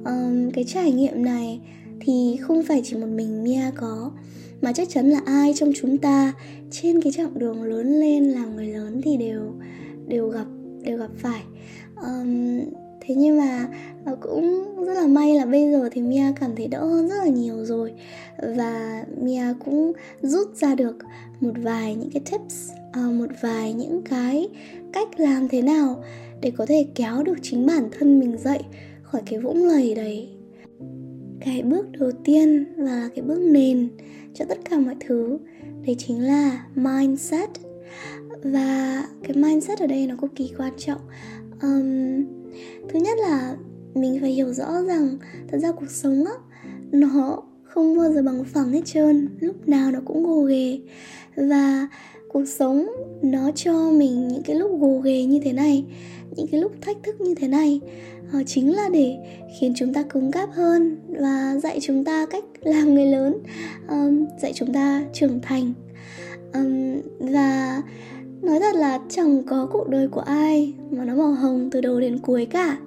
um, 0.05 0.51
cái 0.51 0.65
trải 0.65 0.93
nghiệm 0.93 1.25
này 1.25 1.61
thì 2.01 2.37
không 2.41 2.63
phải 2.63 2.81
chỉ 2.85 2.97
một 2.97 3.07
mình 3.07 3.45
Mia 3.45 3.71
có 3.77 4.11
mà 4.61 4.73
chắc 4.73 4.89
chắn 4.89 5.11
là 5.11 5.21
ai 5.27 5.55
trong 5.57 5.73
chúng 5.81 5.99
ta 5.99 6.33
trên 6.71 7.01
cái 7.03 7.13
chặng 7.13 7.39
đường 7.39 7.63
lớn 7.63 8.01
lên 8.01 8.25
làm 8.25 8.57
người 8.57 8.67
lớn 8.67 9.01
thì 9.05 9.17
đều 9.17 9.53
đều 10.07 10.29
gặp 10.29 10.47
đều 10.83 10.99
gặp 10.99 11.11
phải. 11.17 11.43
Um, 11.97 12.61
thế 13.01 13.15
nhưng 13.15 13.39
mà 13.39 13.69
ờ, 14.05 14.17
cũng 14.21 14.75
rất 14.87 14.95
là 14.95 15.07
may 15.07 15.35
là 15.35 15.47
bây 15.47 15.73
giờ 15.73 15.89
thì 15.93 16.03
Mia 16.03 16.33
cảm 16.41 16.57
thấy 16.57 16.67
đỡ 16.67 16.85
hơn 16.85 17.09
rất 17.09 17.17
là 17.25 17.29
nhiều 17.29 17.65
rồi 17.65 17.93
và 18.57 19.05
Mia 19.21 19.45
cũng 19.65 19.93
rút 20.23 20.57
ra 20.57 20.75
được 20.75 20.97
một 21.41 21.53
vài 21.63 21.95
những 21.95 22.11
cái 22.11 22.23
tips 22.31 22.71
À, 22.97 23.03
một 23.03 23.27
vài 23.41 23.73
những 23.73 24.03
cái 24.03 24.49
cách 24.93 25.21
làm 25.21 25.49
thế 25.49 25.63
nào 25.63 26.05
để 26.41 26.53
có 26.57 26.67
thể 26.67 26.87
kéo 26.95 27.23
được 27.23 27.35
chính 27.43 27.67
bản 27.67 27.89
thân 27.99 28.21
mình 28.21 28.39
dậy 28.39 28.59
khỏi 29.03 29.23
cái 29.27 29.39
vũng 29.41 29.67
lầy 29.67 29.95
đấy. 29.95 30.29
Cái 31.41 31.63
bước 31.63 31.87
đầu 31.93 32.13
tiên 32.25 32.65
và 32.77 32.85
là 32.85 33.09
cái 33.15 33.25
bước 33.25 33.41
nền 33.41 33.89
cho 34.35 34.45
tất 34.49 34.59
cả 34.71 34.79
mọi 34.79 34.95
thứ 35.01 35.39
đấy 35.87 35.97
chính 35.99 36.23
là 36.23 36.67
mindset. 36.75 37.49
Và 38.43 39.05
cái 39.23 39.37
mindset 39.37 39.79
ở 39.79 39.87
đây 39.87 40.07
nó 40.07 40.15
cực 40.21 40.35
kỳ 40.35 40.53
quan 40.59 40.73
trọng. 40.79 41.01
Um, 41.63 42.25
thứ 42.89 42.99
nhất 42.99 43.19
là 43.21 43.57
mình 43.95 44.19
phải 44.21 44.31
hiểu 44.31 44.53
rõ 44.53 44.83
rằng 44.83 45.19
thật 45.49 45.59
ra 45.59 45.73
cuộc 45.73 45.91
sống 45.91 46.25
á 46.25 46.33
nó 46.93 47.43
không 47.63 47.97
bao 47.97 48.13
giờ 48.13 48.23
bằng 48.23 48.45
phẳng 48.45 48.73
hết 48.73 48.83
trơn 48.85 49.29
lúc 49.41 49.69
nào 49.69 49.91
nó 49.91 50.01
cũng 50.05 50.25
gồ 50.25 50.43
ghề. 50.43 50.79
Và 51.37 51.89
cuộc 52.29 52.45
sống 52.45 52.87
nó 53.23 53.51
cho 53.55 53.91
mình 53.91 54.29
những 54.29 54.43
cái 54.43 54.57
lúc 54.57 54.81
gồ 54.81 54.99
ghề 54.99 55.25
như 55.25 55.41
thế 55.45 55.53
này 55.53 55.85
những 56.37 56.47
cái 56.47 56.61
lúc 56.61 56.73
thách 56.81 56.97
thức 57.03 57.21
như 57.21 57.35
thế 57.35 57.49
này 57.49 57.81
ờ, 58.33 58.43
chính 58.47 58.77
là 58.77 58.89
để 58.93 59.17
khiến 59.61 59.73
chúng 59.77 59.95
ta 59.95 60.03
cứng 60.03 60.31
cáp 60.31 60.53
hơn 60.53 60.97
và 61.09 61.57
dạy 61.63 61.79
chúng 61.83 62.05
ta 62.05 62.27
cách 62.27 62.45
làm 62.61 62.95
người 62.95 63.07
lớn 63.07 63.39
um, 63.89 64.27
dạy 64.43 64.53
chúng 64.55 64.73
ta 64.73 65.05
trưởng 65.13 65.41
thành. 65.43 65.73
Um, 66.55 67.01
và 67.19 67.83
nói 68.43 68.61
thật 68.61 68.75
là 68.75 69.01
chẳng 69.09 69.43
có 69.43 69.69
cuộc 69.73 69.89
đời 69.89 70.09
của 70.09 70.21
ai 70.21 70.75
mà 70.91 71.05
nó 71.05 71.15
màu 71.15 71.33
hồng 71.33 71.69
từ 71.73 71.81
đầu 71.81 72.01
đến 72.01 72.19
cuối 72.19 72.47
cả. 72.47 72.79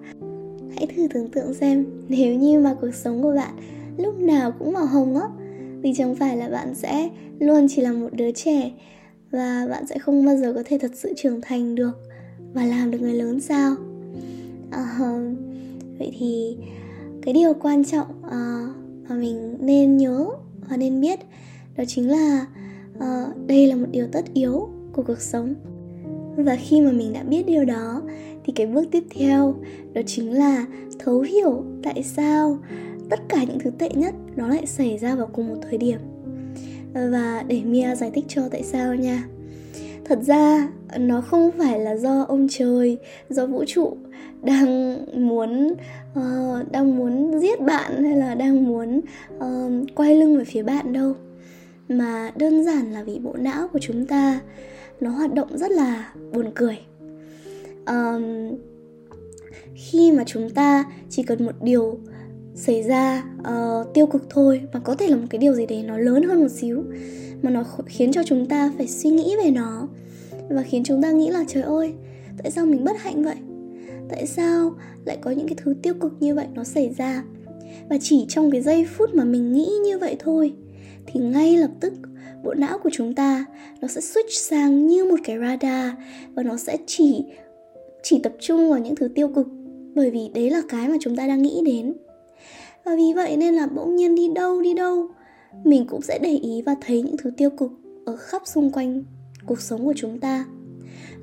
Hãy 0.76 0.88
thử 0.96 1.08
tưởng 1.14 1.28
tượng 1.28 1.54
xem 1.54 1.86
nếu 2.08 2.36
như 2.36 2.60
mà 2.60 2.76
cuộc 2.82 2.96
sống 2.96 3.22
của 3.22 3.34
bạn 3.36 3.54
lúc 3.98 4.20
nào 4.20 4.52
cũng 4.52 4.74
màu 4.74 4.86
hồng 4.86 5.16
á 5.16 5.28
thì 5.84 5.94
chẳng 5.98 6.16
phải 6.16 6.38
là 6.38 6.50
bạn 6.50 6.76
sẽ 6.76 7.10
luôn 7.40 7.68
chỉ 7.70 7.82
là 7.82 7.94
một 7.94 8.10
đứa 8.12 8.32
trẻ 8.32 8.72
và 9.32 9.68
bạn 9.70 9.88
sẽ 9.88 10.00
không 10.00 10.26
bao 10.26 10.38
giờ 10.38 10.54
có 10.54 10.64
thể 10.66 10.78
thật 10.78 10.92
sự 10.96 11.14
trưởng 11.18 11.42
thành 11.42 11.76
được 11.76 12.00
và 12.54 12.66
làm 12.66 12.92
được 12.92 13.02
người 13.02 13.14
lớn 13.14 13.40
sao? 13.40 13.76
Uh, 14.68 15.38
vậy 16.00 16.14
thì 16.20 16.58
cái 17.22 17.34
điều 17.34 17.54
quan 17.54 17.86
trọng 17.86 18.08
uh, 18.26 18.76
mà 19.10 19.16
mình 19.16 19.58
nên 19.60 19.98
nhớ 19.98 20.26
và 20.70 20.78
nên 20.78 21.02
biết 21.02 21.20
đó 21.78 21.84
chính 21.88 22.10
là 22.10 22.46
uh, 22.98 23.48
đây 23.48 23.68
là 23.68 23.76
một 23.76 23.88
điều 23.92 24.08
tất 24.12 24.26
yếu 24.34 24.70
của 24.94 25.04
cuộc 25.08 25.22
sống. 25.22 25.54
Và 26.36 26.56
khi 26.56 26.82
mà 26.82 26.92
mình 26.92 27.14
đã 27.14 27.24
biết 27.24 27.46
điều 27.48 27.66
đó 27.66 28.02
thì 28.46 28.54
cái 28.56 28.68
bước 28.68 28.86
tiếp 28.92 29.04
theo 29.16 29.56
đó 29.94 30.02
chính 30.06 30.34
là 30.34 30.66
thấu 31.00 31.22
hiểu 31.22 31.64
tại 31.84 32.04
sao 32.04 32.58
tất 33.10 33.20
cả 33.30 33.44
những 33.44 33.60
thứ 33.60 33.70
tệ 33.78 33.90
nhất 33.94 34.16
nó 34.36 34.48
lại 34.48 34.66
xảy 34.66 34.98
ra 34.98 35.16
vào 35.16 35.30
cùng 35.34 35.48
một 35.48 35.58
thời 35.70 35.78
điểm 35.78 36.00
và 36.94 37.44
để 37.48 37.62
Mia 37.66 37.96
giải 37.96 38.12
thích 38.14 38.26
cho 38.28 38.42
tại 38.52 38.64
sao 38.64 38.96
nha. 38.96 39.24
Thật 40.06 40.20
ra 40.22 40.68
nó 40.98 41.22
không 41.22 41.52
phải 41.58 41.80
là 41.80 41.96
do 41.96 42.26
ông 42.28 42.48
trời 42.50 42.98
do 43.30 43.46
vũ 43.46 43.64
trụ 43.68 43.98
đang 44.44 44.98
muốn 45.28 45.74
uh, 46.20 46.72
đang 46.72 46.98
muốn 46.98 47.40
giết 47.40 47.62
bạn 47.62 48.04
hay 48.04 48.18
là 48.18 48.36
đang 48.36 48.68
muốn 48.68 49.02
uh, 49.38 49.88
quay 49.96 50.16
lưng 50.16 50.38
về 50.38 50.46
phía 50.46 50.64
bạn 50.64 50.94
đâu. 50.94 51.14
Mà 51.90 52.32
đơn 52.36 52.64
giản 52.64 52.92
là 52.92 53.04
vì 53.04 53.20
bộ 53.20 53.34
não 53.34 53.68
của 53.68 53.80
chúng 53.80 54.06
ta 54.06 54.40
nó 55.02 55.10
hoạt 55.10 55.34
động 55.34 55.58
rất 55.58 55.72
là 55.72 56.14
buồn 56.34 56.52
cười. 56.56 56.78
Um, 57.88 58.56
khi 59.76 60.12
mà 60.12 60.24
chúng 60.28 60.50
ta 60.50 60.86
chỉ 61.10 61.24
cần 61.24 61.46
một 61.46 61.56
điều 61.62 62.00
xảy 62.60 62.84
ra 62.84 63.24
uh, 63.40 63.94
tiêu 63.94 64.06
cực 64.06 64.30
thôi 64.30 64.62
mà 64.74 64.80
có 64.80 64.96
thể 64.96 65.08
là 65.08 65.16
một 65.16 65.28
cái 65.30 65.40
điều 65.40 65.54
gì 65.54 65.66
đấy 65.66 65.84
nó 65.84 65.98
lớn 65.98 66.24
hơn 66.24 66.42
một 66.42 66.52
xíu 66.52 66.84
mà 67.42 67.50
nó 67.50 67.64
khiến 67.86 68.12
cho 68.12 68.24
chúng 68.24 68.46
ta 68.46 68.72
phải 68.78 68.88
suy 68.88 69.10
nghĩ 69.10 69.36
về 69.44 69.52
nó. 69.52 69.88
Và 70.50 70.62
khiến 70.64 70.84
chúng 70.84 71.02
ta 71.02 71.12
nghĩ 71.12 71.30
là 71.30 71.44
trời 71.48 71.64
ơi 71.64 71.94
tại 72.38 72.52
sao 72.52 72.66
mình 72.66 72.84
bất 72.84 72.98
hạnh 72.98 73.24
vậy? 73.24 73.36
Tại 74.10 74.28
sao 74.28 74.74
lại 75.06 75.18
có 75.22 75.32
những 75.32 75.48
cái 75.48 75.56
thứ 75.64 75.74
tiêu 75.82 75.94
cực 75.94 76.14
như 76.20 76.36
vậy 76.36 76.46
nó 76.54 76.64
xảy 76.64 76.94
ra? 76.98 77.24
Và 77.90 77.98
chỉ 78.02 78.26
trong 78.30 78.52
cái 78.52 78.62
giây 78.62 78.86
phút 78.86 79.16
mà 79.16 79.24
mình 79.24 79.54
nghĩ 79.54 79.70
như 79.86 80.00
vậy 80.00 80.16
thôi 80.20 80.54
thì 81.06 81.20
ngay 81.20 81.58
lập 81.58 81.72
tức 81.80 81.94
bộ 82.44 82.54
não 82.54 82.78
của 82.78 82.90
chúng 82.94 83.16
ta 83.16 83.46
nó 83.82 83.88
sẽ 83.88 84.02
switch 84.02 84.30
sang 84.50 84.88
như 84.88 85.06
một 85.06 85.20
cái 85.24 85.38
radar 85.40 85.94
và 86.36 86.44
nó 86.44 86.58
sẽ 86.58 86.78
chỉ 86.88 87.24
chỉ 88.04 88.20
tập 88.24 88.34
trung 88.40 88.70
vào 88.70 88.80
những 88.80 88.96
thứ 88.96 89.08
tiêu 89.16 89.28
cực 89.28 89.48
bởi 89.96 90.12
vì 90.12 90.30
đấy 90.34 90.50
là 90.50 90.62
cái 90.70 90.90
mà 90.90 90.96
chúng 91.02 91.16
ta 91.16 91.28
đang 91.28 91.42
nghĩ 91.42 91.62
đến 91.66 91.94
và 92.86 92.96
vì 92.96 93.14
vậy 93.16 93.38
nên 93.38 93.54
là 93.54 93.68
bỗng 93.68 93.96
nhiên 93.96 94.16
đi 94.16 94.28
đâu 94.36 94.62
đi 94.62 94.74
đâu. 94.74 95.08
Mình 95.64 95.86
cũng 95.88 96.02
sẽ 96.02 96.20
để 96.20 96.32
ý 96.32 96.62
và 96.62 96.76
thấy 96.82 97.02
những 97.02 97.18
thứ 97.18 97.32
tiêu 97.38 97.50
cực 97.50 97.72
ở 98.06 98.16
khắp 98.16 98.42
xung 98.46 98.72
quanh 98.72 99.04
cuộc 99.46 99.62
sống 99.62 99.86
của 99.86 99.94
chúng 99.96 100.20
ta. 100.20 100.46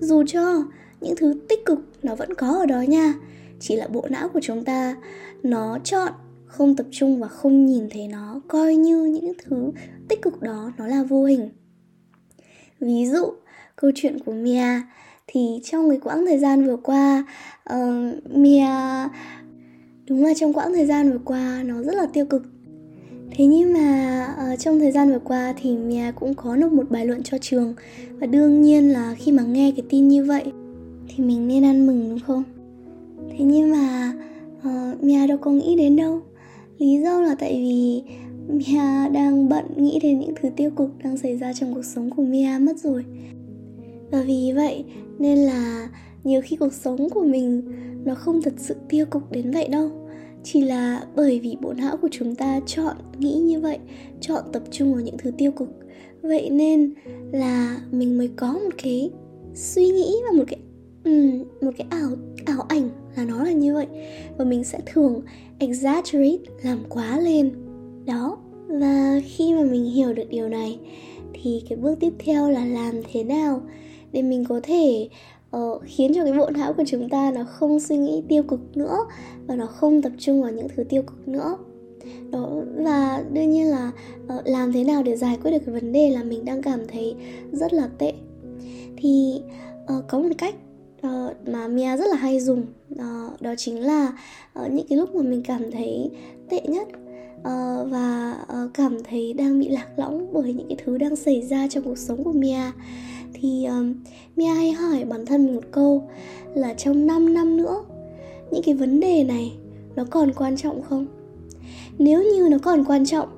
Dù 0.00 0.24
cho 0.26 0.64
những 1.00 1.16
thứ 1.16 1.34
tích 1.48 1.64
cực 1.64 1.78
nó 2.02 2.14
vẫn 2.14 2.34
có 2.34 2.58
ở 2.58 2.66
đó 2.66 2.80
nha 2.80 3.14
chỉ 3.60 3.76
là 3.76 3.88
bộ 3.88 4.06
não 4.10 4.28
của 4.28 4.40
chúng 4.42 4.64
ta 4.64 4.96
nó 5.42 5.78
chọn 5.84 6.12
không 6.46 6.76
tập 6.76 6.86
trung 6.90 7.20
và 7.20 7.28
không 7.28 7.66
nhìn 7.66 7.88
thấy 7.90 8.08
nó 8.08 8.40
coi 8.48 8.76
như 8.76 9.04
những 9.04 9.32
thứ 9.44 9.70
tích 10.08 10.22
cực 10.22 10.42
đó 10.42 10.72
nó 10.78 10.86
là 10.86 11.02
vô 11.02 11.24
hình. 11.24 11.48
Ví 12.80 13.06
dụ 13.06 13.32
câu 13.76 13.90
chuyện 13.94 14.18
của 14.18 14.32
mia. 14.32 14.80
Thì 15.26 15.60
trong 15.64 15.90
cái 15.90 15.98
quãng 15.98 16.26
thời 16.26 16.38
gian 16.38 16.66
vừa 16.66 16.76
qua 16.76 17.24
uh, 17.74 18.30
mia 18.30 18.68
đúng 20.08 20.24
là 20.24 20.34
trong 20.34 20.52
quãng 20.52 20.72
thời 20.74 20.86
gian 20.86 21.12
vừa 21.12 21.18
qua 21.24 21.62
nó 21.66 21.82
rất 21.82 21.94
là 21.94 22.06
tiêu 22.12 22.26
cực. 22.26 22.42
Thế 23.30 23.46
nhưng 23.46 23.72
mà 23.72 24.28
uh, 24.52 24.58
trong 24.58 24.78
thời 24.78 24.92
gian 24.92 25.12
vừa 25.12 25.18
qua 25.18 25.54
thì 25.62 25.76
mia 25.76 26.12
cũng 26.12 26.34
có 26.34 26.56
nộp 26.56 26.72
một 26.72 26.90
bài 26.90 27.06
luận 27.06 27.22
cho 27.22 27.38
trường. 27.38 27.74
Và 28.18 28.26
đương 28.26 28.62
nhiên 28.62 28.92
là 28.92 29.14
khi 29.18 29.32
mà 29.32 29.42
nghe 29.42 29.72
cái 29.76 29.86
tin 29.88 30.08
như 30.08 30.24
vậy 30.24 30.44
thì 31.08 31.24
mình 31.24 31.48
nên 31.48 31.64
ăn 31.64 31.86
mừng 31.86 32.10
đúng 32.10 32.18
không? 32.18 32.42
Thế 33.30 33.44
nhưng 33.44 33.72
mà 33.72 34.12
ờ, 34.62 34.92
uh, 34.92 35.04
mia 35.04 35.26
đâu 35.26 35.38
có 35.38 35.50
nghĩ 35.50 35.76
đến 35.76 35.96
đâu. 35.96 36.20
Lý 36.78 37.00
do 37.02 37.20
là 37.20 37.34
tại 37.34 37.54
vì 37.54 38.02
mia 38.48 39.08
đang 39.12 39.48
bận 39.48 39.64
nghĩ 39.76 39.98
đến 40.02 40.20
những 40.20 40.34
thứ 40.42 40.48
tiêu 40.56 40.70
cực 40.70 40.90
đang 41.04 41.16
xảy 41.16 41.36
ra 41.36 41.52
trong 41.52 41.74
cuộc 41.74 41.84
sống 41.84 42.10
của 42.10 42.22
mia 42.22 42.58
mất 42.60 42.78
rồi. 42.78 43.04
Và 44.10 44.22
vì 44.22 44.52
vậy 44.54 44.84
nên 45.18 45.38
là 45.38 45.88
nhiều 46.24 46.40
khi 46.44 46.56
cuộc 46.56 46.72
sống 46.72 47.10
của 47.10 47.24
mình 47.24 47.62
nó 48.06 48.14
không 48.14 48.42
thật 48.42 48.54
sự 48.56 48.74
tiêu 48.88 49.06
cực 49.06 49.30
đến 49.30 49.50
vậy 49.50 49.68
đâu. 49.68 49.90
Chỉ 50.44 50.60
là 50.60 51.04
bởi 51.16 51.40
vì 51.40 51.56
bộ 51.60 51.72
não 51.72 51.96
của 51.96 52.08
chúng 52.12 52.34
ta 52.34 52.60
chọn 52.66 52.96
nghĩ 53.18 53.34
như 53.34 53.60
vậy 53.60 53.78
chọn 54.20 54.44
tập 54.52 54.62
trung 54.70 54.92
vào 54.92 55.02
những 55.02 55.18
thứ 55.18 55.30
tiêu 55.38 55.52
cực. 55.52 55.68
Vậy 56.22 56.50
nên 56.50 56.94
là 57.32 57.80
mình 57.90 58.18
mới 58.18 58.28
có 58.36 58.52
một 58.52 58.70
cái 58.82 59.10
suy 59.54 59.88
nghĩ 59.88 60.14
và 60.24 60.38
một 60.38 60.44
cái 60.46 60.58
um, 61.04 61.44
một 61.60 61.72
cái 61.78 61.86
ảo 61.90 62.10
ảo 62.44 62.60
ảnh 62.68 62.90
là 63.16 63.24
nó 63.24 63.44
là 63.44 63.52
như 63.52 63.74
vậy. 63.74 63.86
Và 64.36 64.44
mình 64.44 64.64
sẽ 64.64 64.80
thường 64.86 65.22
exaggerate 65.58 66.44
làm 66.62 66.78
quá 66.88 67.20
lên. 67.20 67.52
Đó 68.06 68.38
và 68.68 69.20
khi 69.24 69.54
mà 69.54 69.62
mình 69.62 69.84
hiểu 69.84 70.12
được 70.12 70.28
điều 70.30 70.48
này 70.48 70.78
thì 71.34 71.62
cái 71.68 71.78
bước 71.78 72.00
tiếp 72.00 72.12
theo 72.18 72.50
là 72.50 72.64
làm 72.64 72.94
thế 73.12 73.24
nào 73.24 73.62
để 74.12 74.22
mình 74.22 74.44
có 74.48 74.60
thể 74.62 75.08
uh, 75.56 75.82
khiến 75.84 76.12
cho 76.14 76.24
cái 76.24 76.32
bộ 76.32 76.50
não 76.50 76.72
của 76.72 76.84
chúng 76.86 77.08
ta 77.08 77.32
nó 77.34 77.44
không 77.44 77.80
suy 77.80 77.96
nghĩ 77.96 78.22
tiêu 78.28 78.42
cực 78.42 78.60
nữa 78.76 78.98
và 79.46 79.56
nó 79.56 79.66
không 79.66 80.02
tập 80.02 80.12
trung 80.18 80.42
vào 80.42 80.50
những 80.50 80.68
thứ 80.76 80.84
tiêu 80.84 81.02
cực 81.02 81.28
nữa. 81.28 81.56
Đó 82.30 82.50
và 82.76 83.24
đương 83.32 83.50
nhiên 83.50 83.66
là 83.66 83.92
uh, 84.24 84.46
làm 84.46 84.72
thế 84.72 84.84
nào 84.84 85.02
để 85.02 85.16
giải 85.16 85.38
quyết 85.42 85.50
được 85.50 85.58
cái 85.66 85.74
vấn 85.74 85.92
đề 85.92 86.10
là 86.10 86.22
mình 86.22 86.44
đang 86.44 86.62
cảm 86.62 86.80
thấy 86.88 87.14
rất 87.52 87.72
là 87.72 87.88
tệ. 87.98 88.12
Thì 88.96 89.40
uh, 89.98 90.04
có 90.08 90.18
một 90.18 90.28
cách 90.38 90.54
uh, 91.06 91.48
mà 91.48 91.68
Mia 91.68 91.96
rất 91.96 92.08
là 92.08 92.16
hay 92.16 92.40
dùng 92.40 92.66
uh, 92.92 93.40
đó 93.40 93.54
chính 93.58 93.80
là 93.80 94.18
uh, 94.62 94.70
những 94.70 94.86
cái 94.88 94.98
lúc 94.98 95.14
mà 95.14 95.22
mình 95.22 95.42
cảm 95.42 95.70
thấy 95.70 96.10
tệ 96.48 96.60
nhất 96.68 96.88
uh, 97.38 97.90
và 97.90 98.36
uh, 98.42 98.74
cảm 98.74 99.02
thấy 99.04 99.32
đang 99.32 99.60
bị 99.60 99.68
lạc 99.68 99.88
lõng 99.96 100.32
bởi 100.32 100.52
những 100.52 100.68
cái 100.68 100.78
thứ 100.84 100.98
đang 100.98 101.16
xảy 101.16 101.42
ra 101.42 101.68
trong 101.68 101.84
cuộc 101.84 101.98
sống 101.98 102.24
của 102.24 102.32
Mia 102.32 102.72
thì 103.40 103.64
um, 103.64 103.94
Mia 104.36 104.46
hay 104.46 104.72
hỏi 104.72 105.04
bản 105.04 105.26
thân 105.26 105.46
mình 105.46 105.54
một 105.54 105.64
câu 105.70 106.10
là 106.54 106.74
trong 106.74 107.06
5 107.06 107.34
năm 107.34 107.56
nữa 107.56 107.84
những 108.50 108.62
cái 108.62 108.74
vấn 108.74 109.00
đề 109.00 109.24
này 109.24 109.52
nó 109.96 110.04
còn 110.10 110.32
quan 110.32 110.56
trọng 110.56 110.82
không? 110.82 111.06
Nếu 111.98 112.22
như 112.22 112.48
nó 112.50 112.58
còn 112.58 112.84
quan 112.84 113.06
trọng 113.06 113.28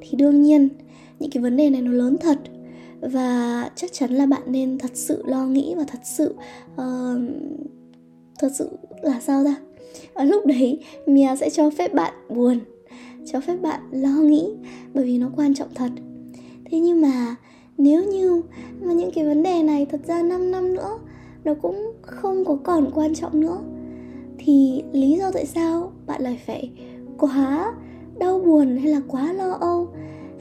thì 0.00 0.16
đương 0.16 0.42
nhiên 0.42 0.68
những 1.18 1.30
cái 1.30 1.42
vấn 1.42 1.56
đề 1.56 1.70
này 1.70 1.82
nó 1.82 1.92
lớn 1.92 2.16
thật 2.20 2.38
và 3.00 3.70
chắc 3.76 3.92
chắn 3.92 4.10
là 4.10 4.26
bạn 4.26 4.42
nên 4.46 4.78
thật 4.78 4.90
sự 4.94 5.22
lo 5.26 5.46
nghĩ 5.46 5.74
và 5.76 5.84
thật 5.84 6.00
sự 6.04 6.34
uh, 6.74 7.20
thật 8.38 8.48
sự 8.54 8.68
là 9.02 9.20
sao 9.20 9.44
ra 9.44 9.56
ở 10.14 10.24
lúc 10.24 10.46
đấy 10.46 10.80
Mia 11.06 11.36
sẽ 11.40 11.50
cho 11.50 11.70
phép 11.70 11.94
bạn 11.94 12.14
buồn 12.28 12.60
cho 13.32 13.40
phép 13.40 13.56
bạn 13.62 13.80
lo 13.90 14.22
nghĩ 14.22 14.48
bởi 14.94 15.04
vì 15.04 15.18
nó 15.18 15.30
quan 15.36 15.54
trọng 15.54 15.74
thật 15.74 15.90
thế 16.64 16.80
nhưng 16.80 17.00
mà 17.00 17.36
nếu 17.78 18.04
như 18.04 18.42
mà 18.80 18.92
những 18.92 19.10
cái 19.14 19.26
vấn 19.26 19.42
đề 19.42 19.62
này 19.62 19.86
thật 19.86 20.00
ra 20.06 20.22
5 20.22 20.50
năm 20.50 20.74
nữa, 20.74 20.98
nó 21.44 21.54
cũng 21.54 21.92
không 22.02 22.44
có 22.44 22.56
còn 22.64 22.90
quan 22.94 23.14
trọng 23.14 23.40
nữa, 23.40 23.58
thì 24.38 24.82
lý 24.92 25.18
do 25.18 25.30
tại 25.30 25.46
sao 25.46 25.92
bạn 26.06 26.22
lại 26.22 26.40
phải 26.46 26.70
quá 27.18 27.74
đau 28.18 28.38
buồn 28.38 28.76
hay 28.76 28.92
là 28.92 29.00
quá 29.08 29.32
lo 29.32 29.50
âu 29.52 29.88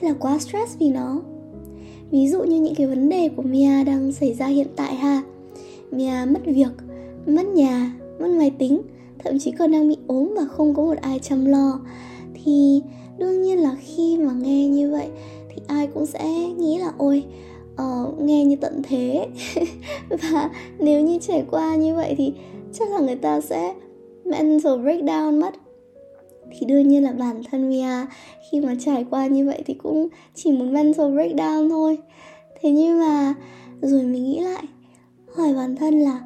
hay 0.01 0.11
là 0.11 0.17
quá 0.19 0.39
stress 0.39 0.77
vì 0.79 0.89
nó? 0.89 1.21
Ví 2.11 2.27
dụ 2.27 2.43
như 2.43 2.61
những 2.61 2.75
cái 2.75 2.87
vấn 2.87 3.09
đề 3.09 3.29
của 3.29 3.41
Mia 3.41 3.83
đang 3.83 4.11
xảy 4.11 4.33
ra 4.33 4.45
hiện 4.45 4.67
tại 4.75 4.95
ha. 4.95 5.23
Mia 5.91 6.25
mất 6.27 6.39
việc, 6.45 6.71
mất 7.27 7.45
nhà, 7.45 7.95
mất 8.19 8.27
máy 8.27 8.51
tính, 8.57 8.81
thậm 9.23 9.39
chí 9.39 9.51
còn 9.51 9.71
đang 9.71 9.89
bị 9.89 9.97
ốm 10.07 10.33
và 10.35 10.45
không 10.45 10.75
có 10.75 10.83
một 10.83 10.97
ai 11.01 11.19
chăm 11.19 11.45
lo. 11.45 11.79
Thì 12.33 12.81
đương 13.17 13.41
nhiên 13.41 13.59
là 13.59 13.75
khi 13.79 14.17
mà 14.17 14.33
nghe 14.33 14.67
như 14.67 14.91
vậy 14.91 15.07
ai 15.71 15.87
cũng 15.87 16.05
sẽ 16.05 16.23
nghĩ 16.57 16.77
là 16.77 16.91
ôi 16.97 17.23
uh, 17.73 18.19
nghe 18.21 18.45
như 18.45 18.55
tận 18.55 18.81
thế. 18.83 19.27
Và 20.09 20.49
nếu 20.79 21.01
như 21.01 21.19
trải 21.21 21.43
qua 21.51 21.75
như 21.75 21.95
vậy 21.95 22.15
thì 22.17 22.33
chắc 22.73 22.91
là 22.91 22.99
người 22.99 23.15
ta 23.15 23.41
sẽ 23.41 23.73
mental 24.25 24.73
breakdown 24.73 25.41
mất. 25.41 25.53
Thì 26.51 26.65
đương 26.65 26.87
nhiên 26.87 27.03
là 27.03 27.11
bản 27.11 27.41
thân 27.51 27.69
Mia 27.69 28.05
khi 28.51 28.59
mà 28.59 28.75
trải 28.79 29.05
qua 29.09 29.27
như 29.27 29.45
vậy 29.45 29.63
thì 29.65 29.73
cũng 29.73 30.07
chỉ 30.35 30.51
muốn 30.51 30.73
mental 30.73 31.05
breakdown 31.05 31.69
thôi. 31.69 31.97
Thế 32.61 32.71
nhưng 32.71 32.99
mà 32.99 33.33
rồi 33.81 34.03
mình 34.03 34.23
nghĩ 34.23 34.39
lại 34.39 34.63
hỏi 35.35 35.53
bản 35.53 35.75
thân 35.75 35.99
là 35.99 36.21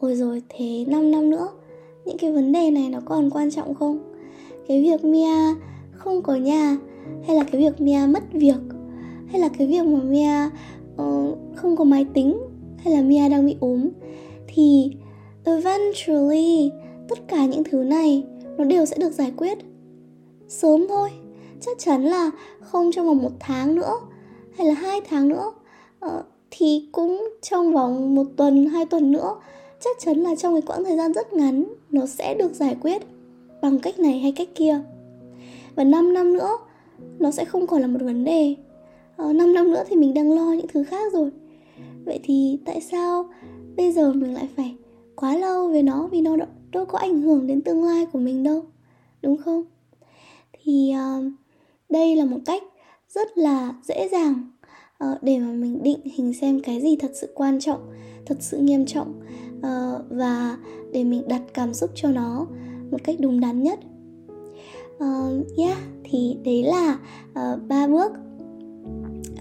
ôi 0.00 0.14
rồi 0.14 0.42
thế 0.48 0.84
5 0.88 1.10
năm 1.10 1.30
nữa 1.30 1.48
những 2.04 2.18
cái 2.18 2.32
vấn 2.32 2.52
đề 2.52 2.70
này 2.70 2.88
nó 2.88 3.00
còn 3.04 3.30
quan 3.30 3.50
trọng 3.50 3.74
không? 3.74 3.98
Cái 4.68 4.82
việc 4.82 5.04
Mia 5.04 5.54
không 5.92 6.22
có 6.22 6.34
nhà 6.34 6.76
hay 7.26 7.36
là 7.36 7.44
cái 7.44 7.60
việc 7.60 7.80
Mia 7.80 8.06
mất 8.08 8.22
việc 8.32 8.71
hay 9.32 9.40
là 9.40 9.48
cái 9.58 9.66
việc 9.66 9.86
mà 9.86 9.98
Mia 10.02 10.46
uh, 11.02 11.38
không 11.54 11.76
có 11.76 11.84
máy 11.84 12.06
tính 12.14 12.36
hay 12.78 12.94
là 12.94 13.02
Mia 13.02 13.28
đang 13.28 13.46
bị 13.46 13.56
ốm 13.60 13.88
thì 14.46 14.90
eventually 15.44 16.70
tất 17.08 17.18
cả 17.28 17.46
những 17.46 17.64
thứ 17.64 17.84
này 17.84 18.24
nó 18.56 18.64
đều 18.64 18.86
sẽ 18.86 18.96
được 18.98 19.12
giải 19.12 19.32
quyết. 19.36 19.58
Sớm 20.48 20.86
thôi 20.88 21.10
chắc 21.60 21.78
chắn 21.78 22.02
là 22.02 22.30
không 22.60 22.92
trong 22.92 23.06
vòng 23.06 23.22
một 23.22 23.32
tháng 23.40 23.74
nữa 23.74 23.94
hay 24.56 24.66
là 24.66 24.74
hai 24.74 25.00
tháng 25.08 25.28
nữa. 25.28 25.52
Uh, 26.06 26.12
thì 26.50 26.88
cũng 26.92 27.28
trong 27.42 27.72
vòng 27.72 28.14
một 28.14 28.26
tuần 28.36 28.66
hai 28.66 28.86
tuần 28.86 29.12
nữa 29.12 29.36
chắc 29.80 29.96
chắn 30.00 30.16
là 30.16 30.34
trong 30.34 30.54
cái 30.54 30.62
quãng 30.62 30.84
thời 30.84 30.96
gian 30.96 31.12
rất 31.12 31.32
ngắn 31.32 31.64
nó 31.90 32.06
sẽ 32.06 32.34
được 32.34 32.54
giải 32.54 32.76
quyết 32.82 33.02
bằng 33.62 33.78
cách 33.78 33.98
này 33.98 34.18
hay 34.18 34.32
cách 34.32 34.48
kia. 34.54 34.80
Và 35.74 35.84
5 35.84 36.14
năm 36.14 36.32
nữa 36.32 36.50
nó 37.18 37.30
sẽ 37.30 37.44
không 37.44 37.66
còn 37.66 37.80
là 37.80 37.86
một 37.86 37.98
vấn 38.02 38.24
đề 38.24 38.54
ờ, 39.22 39.32
5 39.32 39.54
năm 39.54 39.70
nữa 39.70 39.82
thì 39.88 39.96
mình 39.96 40.14
đang 40.14 40.32
lo 40.32 40.52
những 40.52 40.66
thứ 40.72 40.84
khác 40.84 41.12
rồi. 41.12 41.30
Vậy 42.04 42.20
thì 42.22 42.58
tại 42.64 42.80
sao 42.80 43.30
bây 43.76 43.92
giờ 43.92 44.12
mình 44.12 44.34
lại 44.34 44.48
phải 44.56 44.76
quá 45.16 45.36
lâu 45.36 45.68
về 45.68 45.82
nó 45.82 46.08
vì 46.12 46.20
nó 46.20 46.36
đâu 46.72 46.84
có 46.84 46.98
ảnh 46.98 47.20
hưởng 47.20 47.46
đến 47.46 47.62
tương 47.62 47.84
lai 47.84 48.06
của 48.06 48.18
mình 48.18 48.42
đâu 48.42 48.64
đúng 49.22 49.36
không? 49.36 49.64
Thì 50.62 50.94
uh, 50.94 51.32
đây 51.88 52.16
là 52.16 52.24
một 52.24 52.38
cách 52.46 52.62
rất 53.08 53.38
là 53.38 53.74
dễ 53.82 54.08
dàng 54.12 54.50
uh, 55.04 55.22
để 55.22 55.38
mà 55.38 55.52
mình 55.52 55.82
định 55.82 56.00
hình 56.04 56.34
xem 56.34 56.60
cái 56.60 56.80
gì 56.80 56.96
thật 56.96 57.10
sự 57.14 57.28
quan 57.34 57.60
trọng 57.60 57.80
thật 58.26 58.36
sự 58.40 58.58
nghiêm 58.58 58.86
trọng 58.86 59.20
uh, 59.58 60.02
và 60.10 60.58
để 60.92 61.04
mình 61.04 61.28
đặt 61.28 61.42
cảm 61.54 61.74
xúc 61.74 61.90
cho 61.94 62.10
nó 62.10 62.46
một 62.90 62.98
cách 63.04 63.16
đúng 63.20 63.40
đắn 63.40 63.62
nhất. 63.62 63.78
Uh, 64.96 65.46
yeah 65.56 65.78
thì 66.12 66.36
đấy 66.44 66.62
là 66.62 66.98
uh, 67.30 67.68
ba 67.68 67.86
bước 67.86 68.12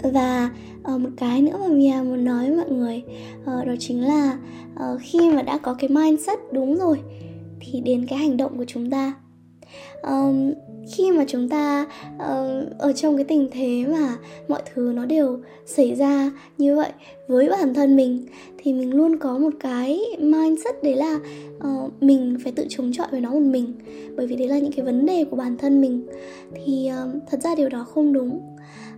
và 0.04 0.50
uh, 0.94 1.02
một 1.02 1.10
cái 1.18 1.42
nữa 1.42 1.58
mà 1.60 1.68
Mia 1.68 2.02
muốn 2.04 2.26
nói 2.26 2.48
với 2.48 2.58
mọi 2.58 2.72
người 2.72 3.04
uh, 3.42 3.68
đó 3.68 3.74
chính 3.80 4.02
là 4.02 4.38
uh, 4.74 5.00
khi 5.02 5.30
mà 5.30 5.42
đã 5.42 5.58
có 5.58 5.74
cái 5.74 5.90
mindset 5.90 6.40
đúng 6.52 6.78
rồi 6.78 7.00
thì 7.60 7.82
đến 7.82 8.06
cái 8.10 8.20
hành 8.20 8.38
động 8.38 8.58
của 8.58 8.66
chúng 8.68 8.90
ta. 8.90 9.14
Um, 10.02 10.54
khi 10.92 11.12
mà 11.12 11.26
chúng 11.28 11.50
ta 11.50 11.86
uh, 12.16 12.80
ở 12.80 12.94
trong 12.94 13.16
cái 13.18 13.24
tình 13.24 13.50
thế 13.52 13.86
mà 13.88 14.18
mọi 14.48 14.62
thứ 14.74 14.92
nó 14.96 15.06
đều 15.06 15.40
xảy 15.66 15.96
ra 15.96 16.32
như 16.58 16.76
vậy 16.76 16.92
với 17.28 17.50
bản 17.50 17.74
thân 17.74 17.96
mình 17.96 18.26
thì 18.58 18.74
mình 18.74 18.94
luôn 18.94 19.18
có 19.18 19.38
một 19.38 19.50
cái 19.60 20.02
mindset 20.20 20.84
đấy 20.84 20.96
là 20.96 21.20
uh, 21.58 22.04
mình 22.04 22.38
phải 22.44 22.52
tự 22.52 22.66
chống 22.70 22.92
chọi 22.94 23.08
với 23.12 23.22
nó 23.22 23.30
một 23.30 23.40
mình. 23.40 23.74
Bởi 24.16 24.28
vì 24.28 24.36
đấy 24.36 24.48
là 24.48 24.60
những 24.60 24.72
cái 24.72 24.86
vấn 24.86 25.06
đề 25.06 25.26
của 25.26 25.36
bản 25.36 25.58
thân 25.58 25.82
mình. 25.82 26.08
Thì 26.56 26.90
uh, 26.90 27.24
thật 27.32 27.42
ra 27.44 27.56
điều 27.56 27.70
đó 27.70 27.84
không 27.84 28.14
đúng 28.14 28.51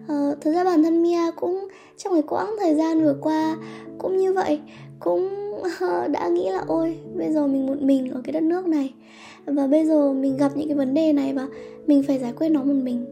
uh, 0.06 0.42
thực 0.42 0.54
ra 0.54 0.64
bản 0.64 0.84
thân 0.84 1.04
Mia 1.04 1.32
cũng 1.36 1.68
trong 1.98 2.14
cái 2.14 2.24
quãng 2.28 2.56
thời 2.60 2.76
gian 2.76 3.04
vừa 3.04 3.16
qua 3.22 3.58
cũng 3.98 4.18
như 4.18 4.34
vậy 4.34 4.60
cũng 5.00 5.30
uh, 5.62 6.12
đã 6.12 6.28
nghĩ 6.28 6.50
là 6.50 6.64
ôi 6.68 6.98
bây 7.18 7.34
giờ 7.34 7.48
mình 7.48 7.66
một 7.66 7.82
mình 7.82 8.12
ở 8.12 8.22
cái 8.24 8.34
đất 8.34 8.44
nước 8.44 8.68
này 8.68 8.94
và 9.46 9.68
bây 9.68 9.86
giờ 9.86 10.14
mình 10.14 10.38
gặp 10.38 10.52
những 10.56 10.68
cái 10.68 10.78
vấn 10.78 10.94
đề 10.94 11.14
này 11.14 11.34
và 11.34 11.48
mình 11.88 12.04
phải 12.04 12.20
giải 12.20 12.34
quyết 12.34 12.50
nó 12.50 12.64
một 12.64 12.74
mình. 12.84 13.06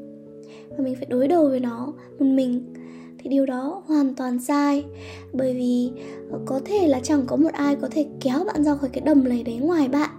Và 0.69 0.83
mình 0.83 0.95
phải 0.95 1.05
đối 1.09 1.27
đầu 1.27 1.47
với 1.49 1.59
nó 1.59 1.93
một 2.19 2.25
mình 2.25 2.73
thì 3.23 3.29
điều 3.29 3.45
đó 3.45 3.83
hoàn 3.85 4.15
toàn 4.15 4.39
sai. 4.39 4.85
Bởi 5.33 5.53
vì 5.53 5.91
ờ, 6.31 6.39
có 6.45 6.59
thể 6.65 6.87
là 6.87 6.99
chẳng 6.99 7.23
có 7.27 7.35
một 7.35 7.53
ai 7.53 7.75
có 7.75 7.87
thể 7.91 8.05
kéo 8.19 8.43
bạn 8.45 8.63
ra 8.63 8.75
khỏi 8.75 8.89
cái 8.93 9.01
đầm 9.05 9.25
lầy 9.25 9.43
đấy 9.43 9.55
ngoài 9.55 9.87
bạn. 9.87 10.09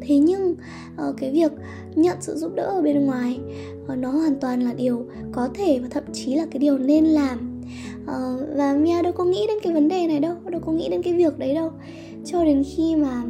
Thế 0.00 0.18
nhưng 0.18 0.54
ờ, 0.96 1.14
cái 1.18 1.30
việc 1.30 1.52
nhận 1.94 2.16
sự 2.20 2.36
giúp 2.36 2.54
đỡ 2.54 2.64
ở 2.64 2.82
bên 2.82 3.06
ngoài 3.06 3.40
ờ, 3.88 3.96
nó 3.96 4.10
hoàn 4.10 4.40
toàn 4.40 4.60
là 4.60 4.72
điều 4.72 5.06
có 5.32 5.48
thể 5.54 5.78
và 5.78 5.88
thậm 5.90 6.04
chí 6.12 6.34
là 6.34 6.46
cái 6.50 6.58
điều 6.58 6.78
nên 6.78 7.04
làm. 7.04 7.62
Và 8.56 8.74
Mia 8.80 9.02
đâu 9.02 9.12
có 9.12 9.24
nghĩ 9.24 9.46
đến 9.48 9.58
cái 9.62 9.72
vấn 9.72 9.88
đề 9.88 10.06
này 10.06 10.20
đâu 10.20 10.34
đâu 10.50 10.60
có 10.66 10.72
nghĩ 10.72 10.88
đến 10.88 11.02
cái 11.02 11.14
việc 11.14 11.38
đấy 11.38 11.54
đâu. 11.54 11.70
Cho 12.24 12.44
đến 12.44 12.62
khi 12.76 12.96
mà 12.96 13.22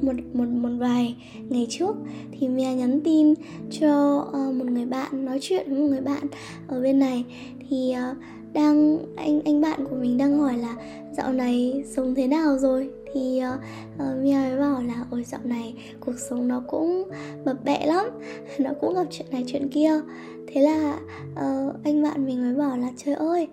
một 0.00 0.12
một 0.34 0.48
một 0.48 0.68
vài 0.78 1.16
ngày 1.48 1.66
trước 1.70 1.96
thì 2.32 2.48
Mia 2.48 2.74
nhắn 2.74 3.00
tin 3.04 3.34
cho 3.70 4.18
uh, 4.28 4.54
một 4.54 4.66
người 4.66 4.86
bạn 4.86 5.24
nói 5.24 5.38
chuyện 5.40 5.70
với 5.70 5.80
một 5.80 5.86
người 5.86 6.00
bạn 6.00 6.26
ở 6.68 6.80
bên 6.80 6.98
này. 6.98 7.24
Thì 7.68 7.94
uh, 8.10 8.16
đang 8.52 8.98
anh 9.16 9.40
anh 9.44 9.60
bạn 9.60 9.84
của 9.90 9.96
mình 9.96 10.18
đang 10.18 10.38
hỏi 10.38 10.58
là 10.58 10.74
dạo 11.16 11.32
này 11.32 11.84
sống 11.86 12.14
thế 12.14 12.26
nào 12.26 12.58
rồi? 12.58 12.90
Thì 13.14 13.42
uh, 13.54 13.60
uh, 13.94 14.22
Mia 14.22 14.34
mới 14.34 14.58
bảo 14.58 14.82
là 14.82 15.04
ôi 15.10 15.24
dạo 15.24 15.40
này 15.44 15.74
cuộc 16.00 16.18
sống 16.30 16.48
nó 16.48 16.62
cũng 16.68 17.10
bập 17.44 17.64
bẹ 17.64 17.86
lắm 17.86 18.06
nó 18.58 18.70
cũng 18.80 18.94
gặp 18.94 19.06
chuyện 19.10 19.26
này 19.30 19.44
chuyện 19.46 19.68
kia. 19.68 20.00
Thế 20.46 20.60
là 20.60 20.98
uh, 21.32 21.74
anh 21.84 22.02
bạn 22.02 22.26
mình 22.26 22.42
mới 22.42 22.54
bảo 22.54 22.76
là 22.78 22.88
trời 22.96 23.14
ơi 23.14 23.48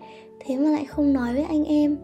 thế 0.46 0.58
mà 0.58 0.70
lại 0.70 0.86
không 0.86 1.14
nói 1.14 1.34
với 1.34 1.44
anh 1.44 1.64
em 1.64 1.98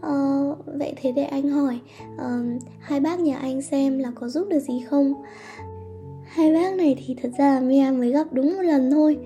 ờ, 0.00 0.56
vậy 0.66 0.92
thế 0.96 1.12
để 1.12 1.24
anh 1.24 1.48
hỏi 1.48 1.78
uh, 2.14 2.62
hai 2.80 3.00
bác 3.00 3.20
nhà 3.20 3.36
anh 3.36 3.62
xem 3.62 3.98
là 3.98 4.10
có 4.14 4.28
giúp 4.28 4.48
được 4.50 4.60
gì 4.60 4.80
không? 4.90 5.14
Hai 6.26 6.54
bác 6.54 6.74
này 6.74 6.96
thì 7.06 7.16
thật 7.22 7.28
ra 7.38 7.54
là 7.54 7.60
Mia 7.60 7.90
mới 7.90 8.12
gặp 8.12 8.26
đúng 8.32 8.56
một 8.56 8.62
lần 8.62 8.90
thôi. 8.90 9.18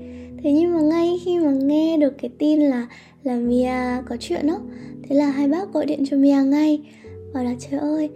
Thế 0.43 0.53
nhưng 0.53 0.75
mà 0.75 0.81
ngay 0.81 1.21
khi 1.25 1.39
mà 1.39 1.53
nghe 1.53 1.97
được 1.97 2.15
cái 2.19 2.31
tin 2.39 2.61
là 2.61 2.87
là 3.23 3.37
Mia 3.37 4.03
có 4.09 4.17
chuyện 4.21 4.47
đó 4.47 4.61
thế 5.03 5.17
là 5.17 5.31
hai 5.31 5.49
bác 5.49 5.73
gọi 5.73 5.87
điện 5.87 6.05
cho 6.07 6.17
Mia 6.17 6.43
ngay. 6.43 6.81
Và 7.33 7.43
là 7.43 7.55
trời 7.59 7.81
ơi 7.81 8.11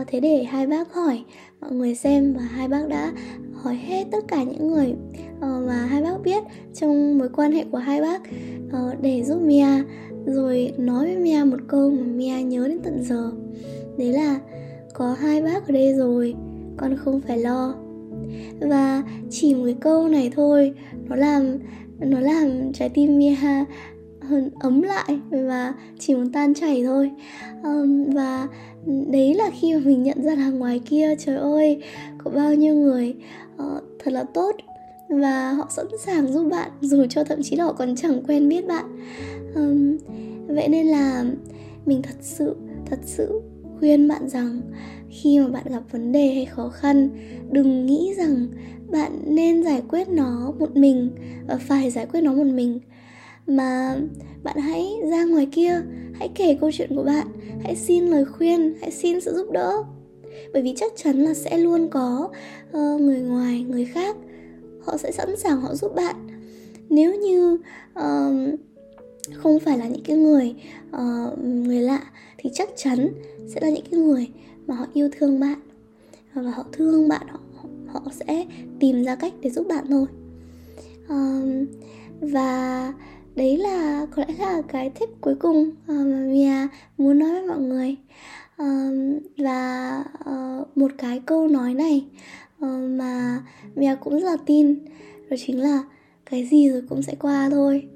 uh, 0.00 0.06
thế 0.06 0.20
để 0.20 0.44
hai 0.44 0.66
bác 0.66 0.94
hỏi 0.94 1.24
mọi 1.60 1.72
người 1.72 1.94
xem 1.94 2.34
và 2.34 2.42
hai 2.42 2.68
bác 2.68 2.88
đã 2.88 3.12
hỏi 3.52 3.76
hết 3.76 4.04
tất 4.12 4.28
cả 4.28 4.42
những 4.42 4.68
người 4.68 4.94
uh, 5.36 5.66
mà 5.66 5.86
hai 5.86 6.02
bác 6.02 6.22
biết 6.24 6.42
trong 6.74 7.18
mối 7.18 7.28
quan 7.28 7.52
hệ 7.52 7.64
của 7.70 7.78
hai 7.78 8.00
bác 8.00 8.22
uh, 8.66 9.00
để 9.00 9.22
giúp 9.22 9.40
Mia 9.40 9.82
rồi 10.26 10.72
nói 10.78 11.04
với 11.04 11.16
Mia 11.16 11.44
một 11.44 11.58
câu 11.68 11.90
mà 11.90 12.02
Mia 12.02 12.42
nhớ 12.42 12.68
đến 12.68 12.78
tận 12.82 13.02
giờ. 13.04 13.30
Đấy 13.98 14.12
là 14.12 14.40
có 14.94 15.12
hai 15.12 15.42
bác 15.42 15.68
ở 15.68 15.72
đây 15.72 15.94
rồi 15.94 16.34
con 16.76 16.96
không 16.96 17.20
phải 17.20 17.38
lo. 17.38 17.74
Và 18.60 19.02
chỉ 19.30 19.54
một 19.54 19.62
cái 19.64 19.76
câu 19.80 20.08
này 20.08 20.30
thôi 20.34 20.74
nó 21.08 21.16
làm 21.16 21.58
nó 22.00 22.20
làm 22.20 22.72
trái 22.72 22.88
tim 22.88 23.18
Mia 23.18 23.34
hơn 24.20 24.50
ấm 24.60 24.82
lại 24.82 25.20
và 25.30 25.74
chỉ 25.98 26.14
muốn 26.14 26.32
tan 26.32 26.54
chảy 26.54 26.84
thôi. 26.84 27.10
Um, 27.64 28.04
và 28.14 28.48
đấy 28.86 29.34
là 29.34 29.50
khi 29.60 29.74
mà 29.74 29.80
mình 29.84 30.02
nhận 30.02 30.22
ra 30.22 30.34
là 30.34 30.50
ngoài 30.50 30.80
kia 30.90 31.14
trời 31.18 31.36
ơi 31.36 31.82
có 32.18 32.30
bao 32.30 32.54
nhiêu 32.54 32.74
người 32.74 33.14
uh, 33.54 33.82
thật 33.98 34.10
là 34.12 34.24
tốt 34.34 34.56
và 35.12 35.52
họ 35.52 35.66
sẵn 35.70 35.86
sàng 35.98 36.32
giúp 36.32 36.48
bạn 36.50 36.70
dù 36.80 37.06
cho 37.10 37.24
thậm 37.24 37.42
chí 37.42 37.56
là 37.56 37.64
họ 37.64 37.72
còn 37.72 37.96
chẳng 37.96 38.22
quen 38.28 38.48
biết 38.48 38.66
bạn. 38.66 38.84
Um, 39.54 39.96
vậy 40.46 40.68
nên 40.68 40.86
là 40.86 41.24
mình 41.86 42.02
thật 42.02 42.16
sự 42.20 42.56
thật 42.86 42.98
sự 43.02 43.40
khuyên 43.78 44.08
bạn 44.08 44.28
rằng 44.28 44.60
khi 45.10 45.38
mà 45.38 45.48
bạn 45.48 45.64
gặp 45.68 45.82
vấn 45.90 46.12
đề 46.12 46.34
hay 46.34 46.46
khó 46.46 46.68
khăn 46.68 47.08
đừng 47.50 47.86
nghĩ 47.86 48.14
rằng 48.16 48.46
bạn 48.90 49.12
nên 49.26 49.64
giải 49.64 49.82
quyết 49.88 50.08
nó 50.08 50.52
một 50.58 50.76
mình 50.76 51.10
và 51.48 51.56
phải 51.56 51.90
giải 51.90 52.06
quyết 52.06 52.20
nó 52.20 52.32
một 52.32 52.46
mình. 52.46 52.80
Mà 53.46 53.96
bạn 54.42 54.56
hãy 54.58 54.92
ra 55.10 55.24
ngoài 55.24 55.48
kia 55.52 55.80
hãy 56.14 56.30
kể 56.34 56.56
câu 56.60 56.70
chuyện 56.72 56.96
của 56.96 57.02
bạn 57.02 57.26
hãy 57.62 57.76
xin 57.76 58.06
lời 58.06 58.24
khuyên 58.24 58.74
hãy 58.80 58.90
xin 58.90 59.20
sự 59.20 59.34
giúp 59.34 59.50
đỡ. 59.52 59.72
Bởi 60.52 60.62
vì 60.62 60.74
chắc 60.76 60.92
chắn 60.96 61.16
là 61.16 61.34
sẽ 61.34 61.58
luôn 61.58 61.88
có 61.88 62.28
uh, 62.68 63.00
người 63.00 63.20
ngoài 63.20 63.64
người 63.68 63.84
khác 63.84 64.16
họ 64.84 64.96
sẽ 64.96 65.12
sẵn 65.12 65.36
sàng 65.36 65.60
họ 65.60 65.74
giúp 65.74 65.94
bạn. 65.94 66.16
Nếu 66.88 67.14
như 67.14 67.58
uh, 67.98 68.60
không 69.34 69.60
phải 69.60 69.78
là 69.78 69.86
những 69.86 70.02
cái 70.04 70.16
người 70.16 70.54
uh, 70.96 71.38
người 71.38 71.80
lạ 71.80 72.02
thì 72.38 72.50
chắc 72.54 72.68
chắn 72.76 73.08
sẽ 73.48 73.60
là 73.60 73.70
những 73.70 73.84
cái 73.90 74.00
người 74.00 74.28
mà 74.66 74.74
họ 74.74 74.86
yêu 74.92 75.08
thương 75.18 75.40
bạn 75.40 75.58
và 76.34 76.50
họ 76.50 76.64
thương 76.72 77.08
bạn 77.08 77.26
họ 77.28 77.40
họ 77.86 78.02
sẽ 78.10 78.46
tìm 78.80 79.04
ra 79.04 79.14
cách 79.14 79.32
để 79.40 79.50
giúp 79.50 79.66
bạn 79.68 79.84
thôi. 79.88 80.06
Um, 81.08 81.66
và 82.20 82.92
đấy 83.34 83.58
là 83.58 84.06
có 84.16 84.24
lẽ 84.28 84.34
là 84.38 84.62
cái 84.68 84.90
tip 84.90 85.08
cuối 85.20 85.34
cùng 85.34 85.68
uh, 85.68 86.06
mà 86.06 86.26
Mia 86.30 86.68
muốn 86.98 87.18
nói 87.18 87.30
với 87.30 87.46
mọi 87.46 87.60
người. 87.60 87.96
Uh, 88.62 89.22
và 89.38 90.04
uh, 90.30 90.76
một 90.76 90.90
cái 90.98 91.22
câu 91.26 91.48
nói 91.48 91.74
này 91.74 92.04
uh, 92.06 92.41
Ờ, 92.62 92.68
mà 92.68 93.42
mèo 93.74 93.96
cũng 93.96 94.20
rất 94.20 94.24
là 94.24 94.36
tin. 94.46 94.78
Đó 95.30 95.36
chính 95.46 95.60
là 95.60 95.82
cái 96.30 96.46
gì 96.50 96.68
rồi 96.68 96.82
cũng 96.88 97.02
sẽ 97.02 97.14
qua 97.20 97.48
thôi. 97.50 97.88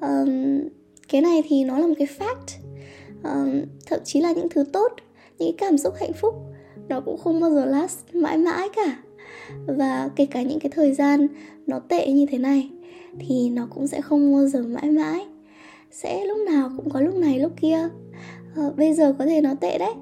Um, 0.00 0.60
cái 1.08 1.20
này 1.20 1.42
thì 1.48 1.64
nó 1.64 1.78
là 1.78 1.86
một 1.86 1.94
cái 1.98 2.08
fact. 2.18 2.60
Um, 3.24 3.62
thậm 3.86 4.00
chí 4.04 4.20
là 4.20 4.32
những 4.32 4.48
thứ 4.48 4.64
tốt 4.72 4.92
những 5.38 5.56
cái 5.56 5.68
cảm 5.68 5.78
xúc 5.78 5.94
hạnh 6.00 6.12
phúc 6.12 6.34
nó 6.88 7.00
cũng 7.00 7.18
không 7.18 7.40
bao 7.40 7.50
giờ 7.50 7.64
last 7.64 7.98
mãi 8.14 8.38
mãi 8.38 8.68
cả. 8.76 8.98
Và 9.66 10.10
kể 10.16 10.26
cả 10.26 10.42
những 10.42 10.60
cái 10.60 10.70
thời 10.74 10.94
gian 10.94 11.26
nó 11.66 11.78
tệ 11.78 12.12
như 12.12 12.26
thế 12.30 12.38
này 12.38 12.70
thì 13.18 13.50
nó 13.50 13.66
cũng 13.70 13.86
sẽ 13.86 14.00
không 14.00 14.32
bao 14.32 14.46
giờ 14.46 14.62
mãi 14.62 14.90
mãi. 14.90 15.26
Sẽ 15.90 16.26
lúc 16.26 16.38
nào 16.38 16.70
cũng 16.76 16.90
có 16.90 17.00
lúc 17.00 17.14
này 17.14 17.38
lúc 17.38 17.52
kia. 17.60 17.88
Uh, 18.66 18.76
bây 18.76 18.94
giờ 18.94 19.14
có 19.18 19.26
thể 19.26 19.40
nó 19.40 19.54
tệ 19.60 19.78
đấy 19.78 19.94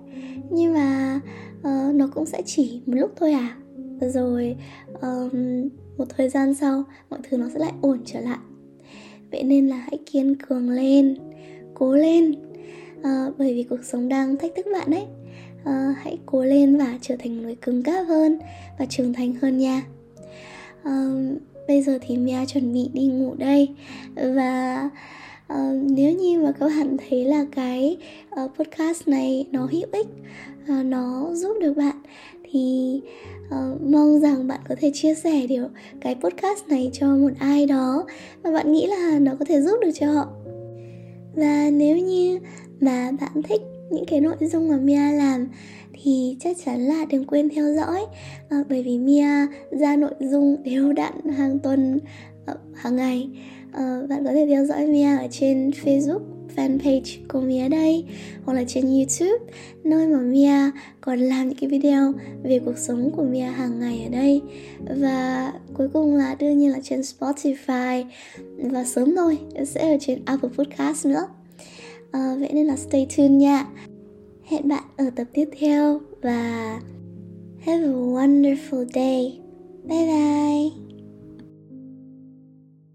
nhưng 0.51 0.75
mà 0.75 1.21
uh, 1.61 1.95
nó 1.95 2.09
cũng 2.15 2.27
sẽ 2.27 2.43
chỉ 2.47 2.81
một 2.87 2.95
lúc 2.97 3.11
thôi 3.17 3.33
à? 3.33 3.57
Rồi 4.01 4.57
um, 5.03 5.69
một 5.99 6.05
thời 6.17 6.29
gian 6.29 6.55
sau 6.55 6.85
mọi 7.11 7.21
thứ 7.23 7.37
nó 7.37 7.49
sẽ 7.55 7.59
lại 7.59 7.73
ổn 7.81 7.99
trở 8.05 8.21
lại. 8.21 8.39
Vậy 9.31 9.43
nên 9.43 9.69
là 9.69 9.77
hãy 9.77 9.99
kiên 10.07 10.35
cường 10.35 10.71
lên 10.71 11.17
cố 11.75 11.97
lên. 11.97 12.35
À, 13.03 13.27
bởi 13.39 13.55
vì 13.55 13.63
cuộc 13.63 13.85
sống 13.85 14.09
đang 14.09 14.37
thách 14.37 14.53
thức 14.57 14.67
bạn 14.73 14.91
đấy 14.91 15.07
à, 15.65 15.73
ờ, 15.73 15.95
hãy 16.03 16.19
cố 16.27 16.45
lên 16.45 16.79
và 16.79 16.99
trở 17.01 17.17
thành 17.19 17.43
người 17.43 17.55
cứng 17.55 17.83
cáp 17.83 18.07
hơn 18.09 18.39
và 18.79 18.87
trưởng 18.87 19.13
thành 19.13 19.35
hơn 19.35 19.59
nha. 19.59 19.83
À, 20.83 21.11
bây 21.69 21.83
giờ 21.83 21.99
thì 22.01 22.17
Mia 22.17 22.47
chuẩn 22.47 22.73
bị 22.73 22.91
đi 22.93 23.07
ngủ 23.07 23.35
đây. 23.35 23.69
Và 24.15 24.91
uh, 25.53 25.91
nếu 25.91 26.13
như 26.13 26.41
mà 26.41 26.53
các 26.53 26.69
bạn 26.69 26.97
thấy 27.09 27.25
là 27.25 27.45
cái 27.53 27.97
uh, 28.45 28.51
podcast 28.59 29.09
này 29.09 29.47
nó 29.53 29.69
hữu 29.73 29.89
ích 29.93 30.07
uh, 30.63 30.87
nó 30.87 31.31
giúp 31.35 31.57
được 31.61 31.77
bạn 31.77 31.97
thì 32.51 33.01
uh, 33.49 33.83
mong 33.83 34.21
rằng 34.21 34.49
bạn 34.49 34.61
có 34.69 34.75
thể 34.81 34.91
chia 34.95 35.15
sẻ 35.15 35.47
điều 35.47 35.65
cái 36.01 36.15
podcast 36.15 36.69
này 36.69 36.91
cho 36.93 37.07
một 37.07 37.31
ai 37.39 37.67
đó 37.67 38.07
mà 38.45 38.53
bạn 38.53 38.73
nghĩ 38.73 38.87
là 38.87 39.19
nó 39.19 39.33
có 39.39 39.45
thể 39.45 39.61
giúp 39.61 39.77
được 39.83 39.91
cho 39.95 40.13
họ. 40.13 40.29
Và 41.35 41.71
nếu 41.73 41.99
như 41.99 42.39
mà 42.81 43.11
bạn 43.21 43.43
thích 43.43 43.61
những 43.91 44.05
cái 44.07 44.21
nội 44.21 44.37
dung 44.41 44.69
mà 44.69 44.77
Mia 44.77 45.13
làm 45.13 45.49
thì 45.93 46.37
chắc 46.41 46.57
chắn 46.65 46.81
là 46.81 47.05
đừng 47.11 47.25
quên 47.25 47.49
theo 47.49 47.75
dõi. 47.75 48.07
À, 48.49 48.65
bởi 48.69 48.83
vì 48.83 48.99
Mia 48.99 49.47
ra 49.71 49.97
nội 49.97 50.15
dung 50.21 50.63
đều 50.63 50.93
đặn 50.93 51.13
hàng 51.37 51.59
tuần 51.59 51.99
uh, 52.51 52.57
hàng 52.75 52.97
ngày. 52.97 53.31
Uh, 53.69 54.09
bạn 54.09 54.25
có 54.25 54.33
thể 54.33 54.47
theo 54.47 54.65
dõi 54.65 54.87
Mia 54.87 55.17
ở 55.17 55.27
trên 55.31 55.71
Facebook 55.71 56.38
fanpage 56.57 57.19
của 57.29 57.41
Mia 57.41 57.69
đây 57.69 58.05
hoặc 58.45 58.55
là 58.55 58.65
trên 58.69 58.85
YouTube 58.85 59.53
nơi 59.85 60.07
mà 60.07 60.19
Mia 60.19 60.71
còn 61.01 61.19
làm 61.19 61.49
những 61.49 61.59
cái 61.59 61.71
video 61.71 62.13
về 62.43 62.61
cuộc 62.65 62.79
sống 62.79 63.11
của 63.17 63.23
Mia 63.23 63.43
hàng 63.45 63.81
ngày 63.81 64.05
ở 64.05 64.11
đây. 64.11 64.43
Và 65.01 65.53
cuối 65.75 65.89
cùng 65.93 66.15
là 66.15 66.35
đương 66.35 66.59
nhiên 66.59 66.71
là 66.71 66.81
trên 66.83 67.01
Spotify. 67.01 68.05
Và 68.57 68.85
sớm 68.85 69.17
thôi 69.17 69.39
sẽ 69.67 69.93
ở 69.93 69.97
trên 70.01 70.23
Apple 70.25 70.51
Podcast 70.57 71.07
nữa. 71.07 71.29
À, 72.11 72.37
vậy 72.41 72.51
nên 72.53 72.67
là 72.67 72.77
stay 72.77 73.07
tuned 73.17 73.31
nha. 73.31 73.67
Hẹn 74.45 74.69
bạn 74.69 74.85
ở 74.97 75.11
tập 75.17 75.27
tiếp 75.33 75.49
theo 75.59 76.01
và 76.23 76.81
have 77.61 77.85
a 77.85 77.93
wonderful 77.93 78.87
day. 78.95 79.41
Bye 79.85 80.07
bye. 80.07 80.88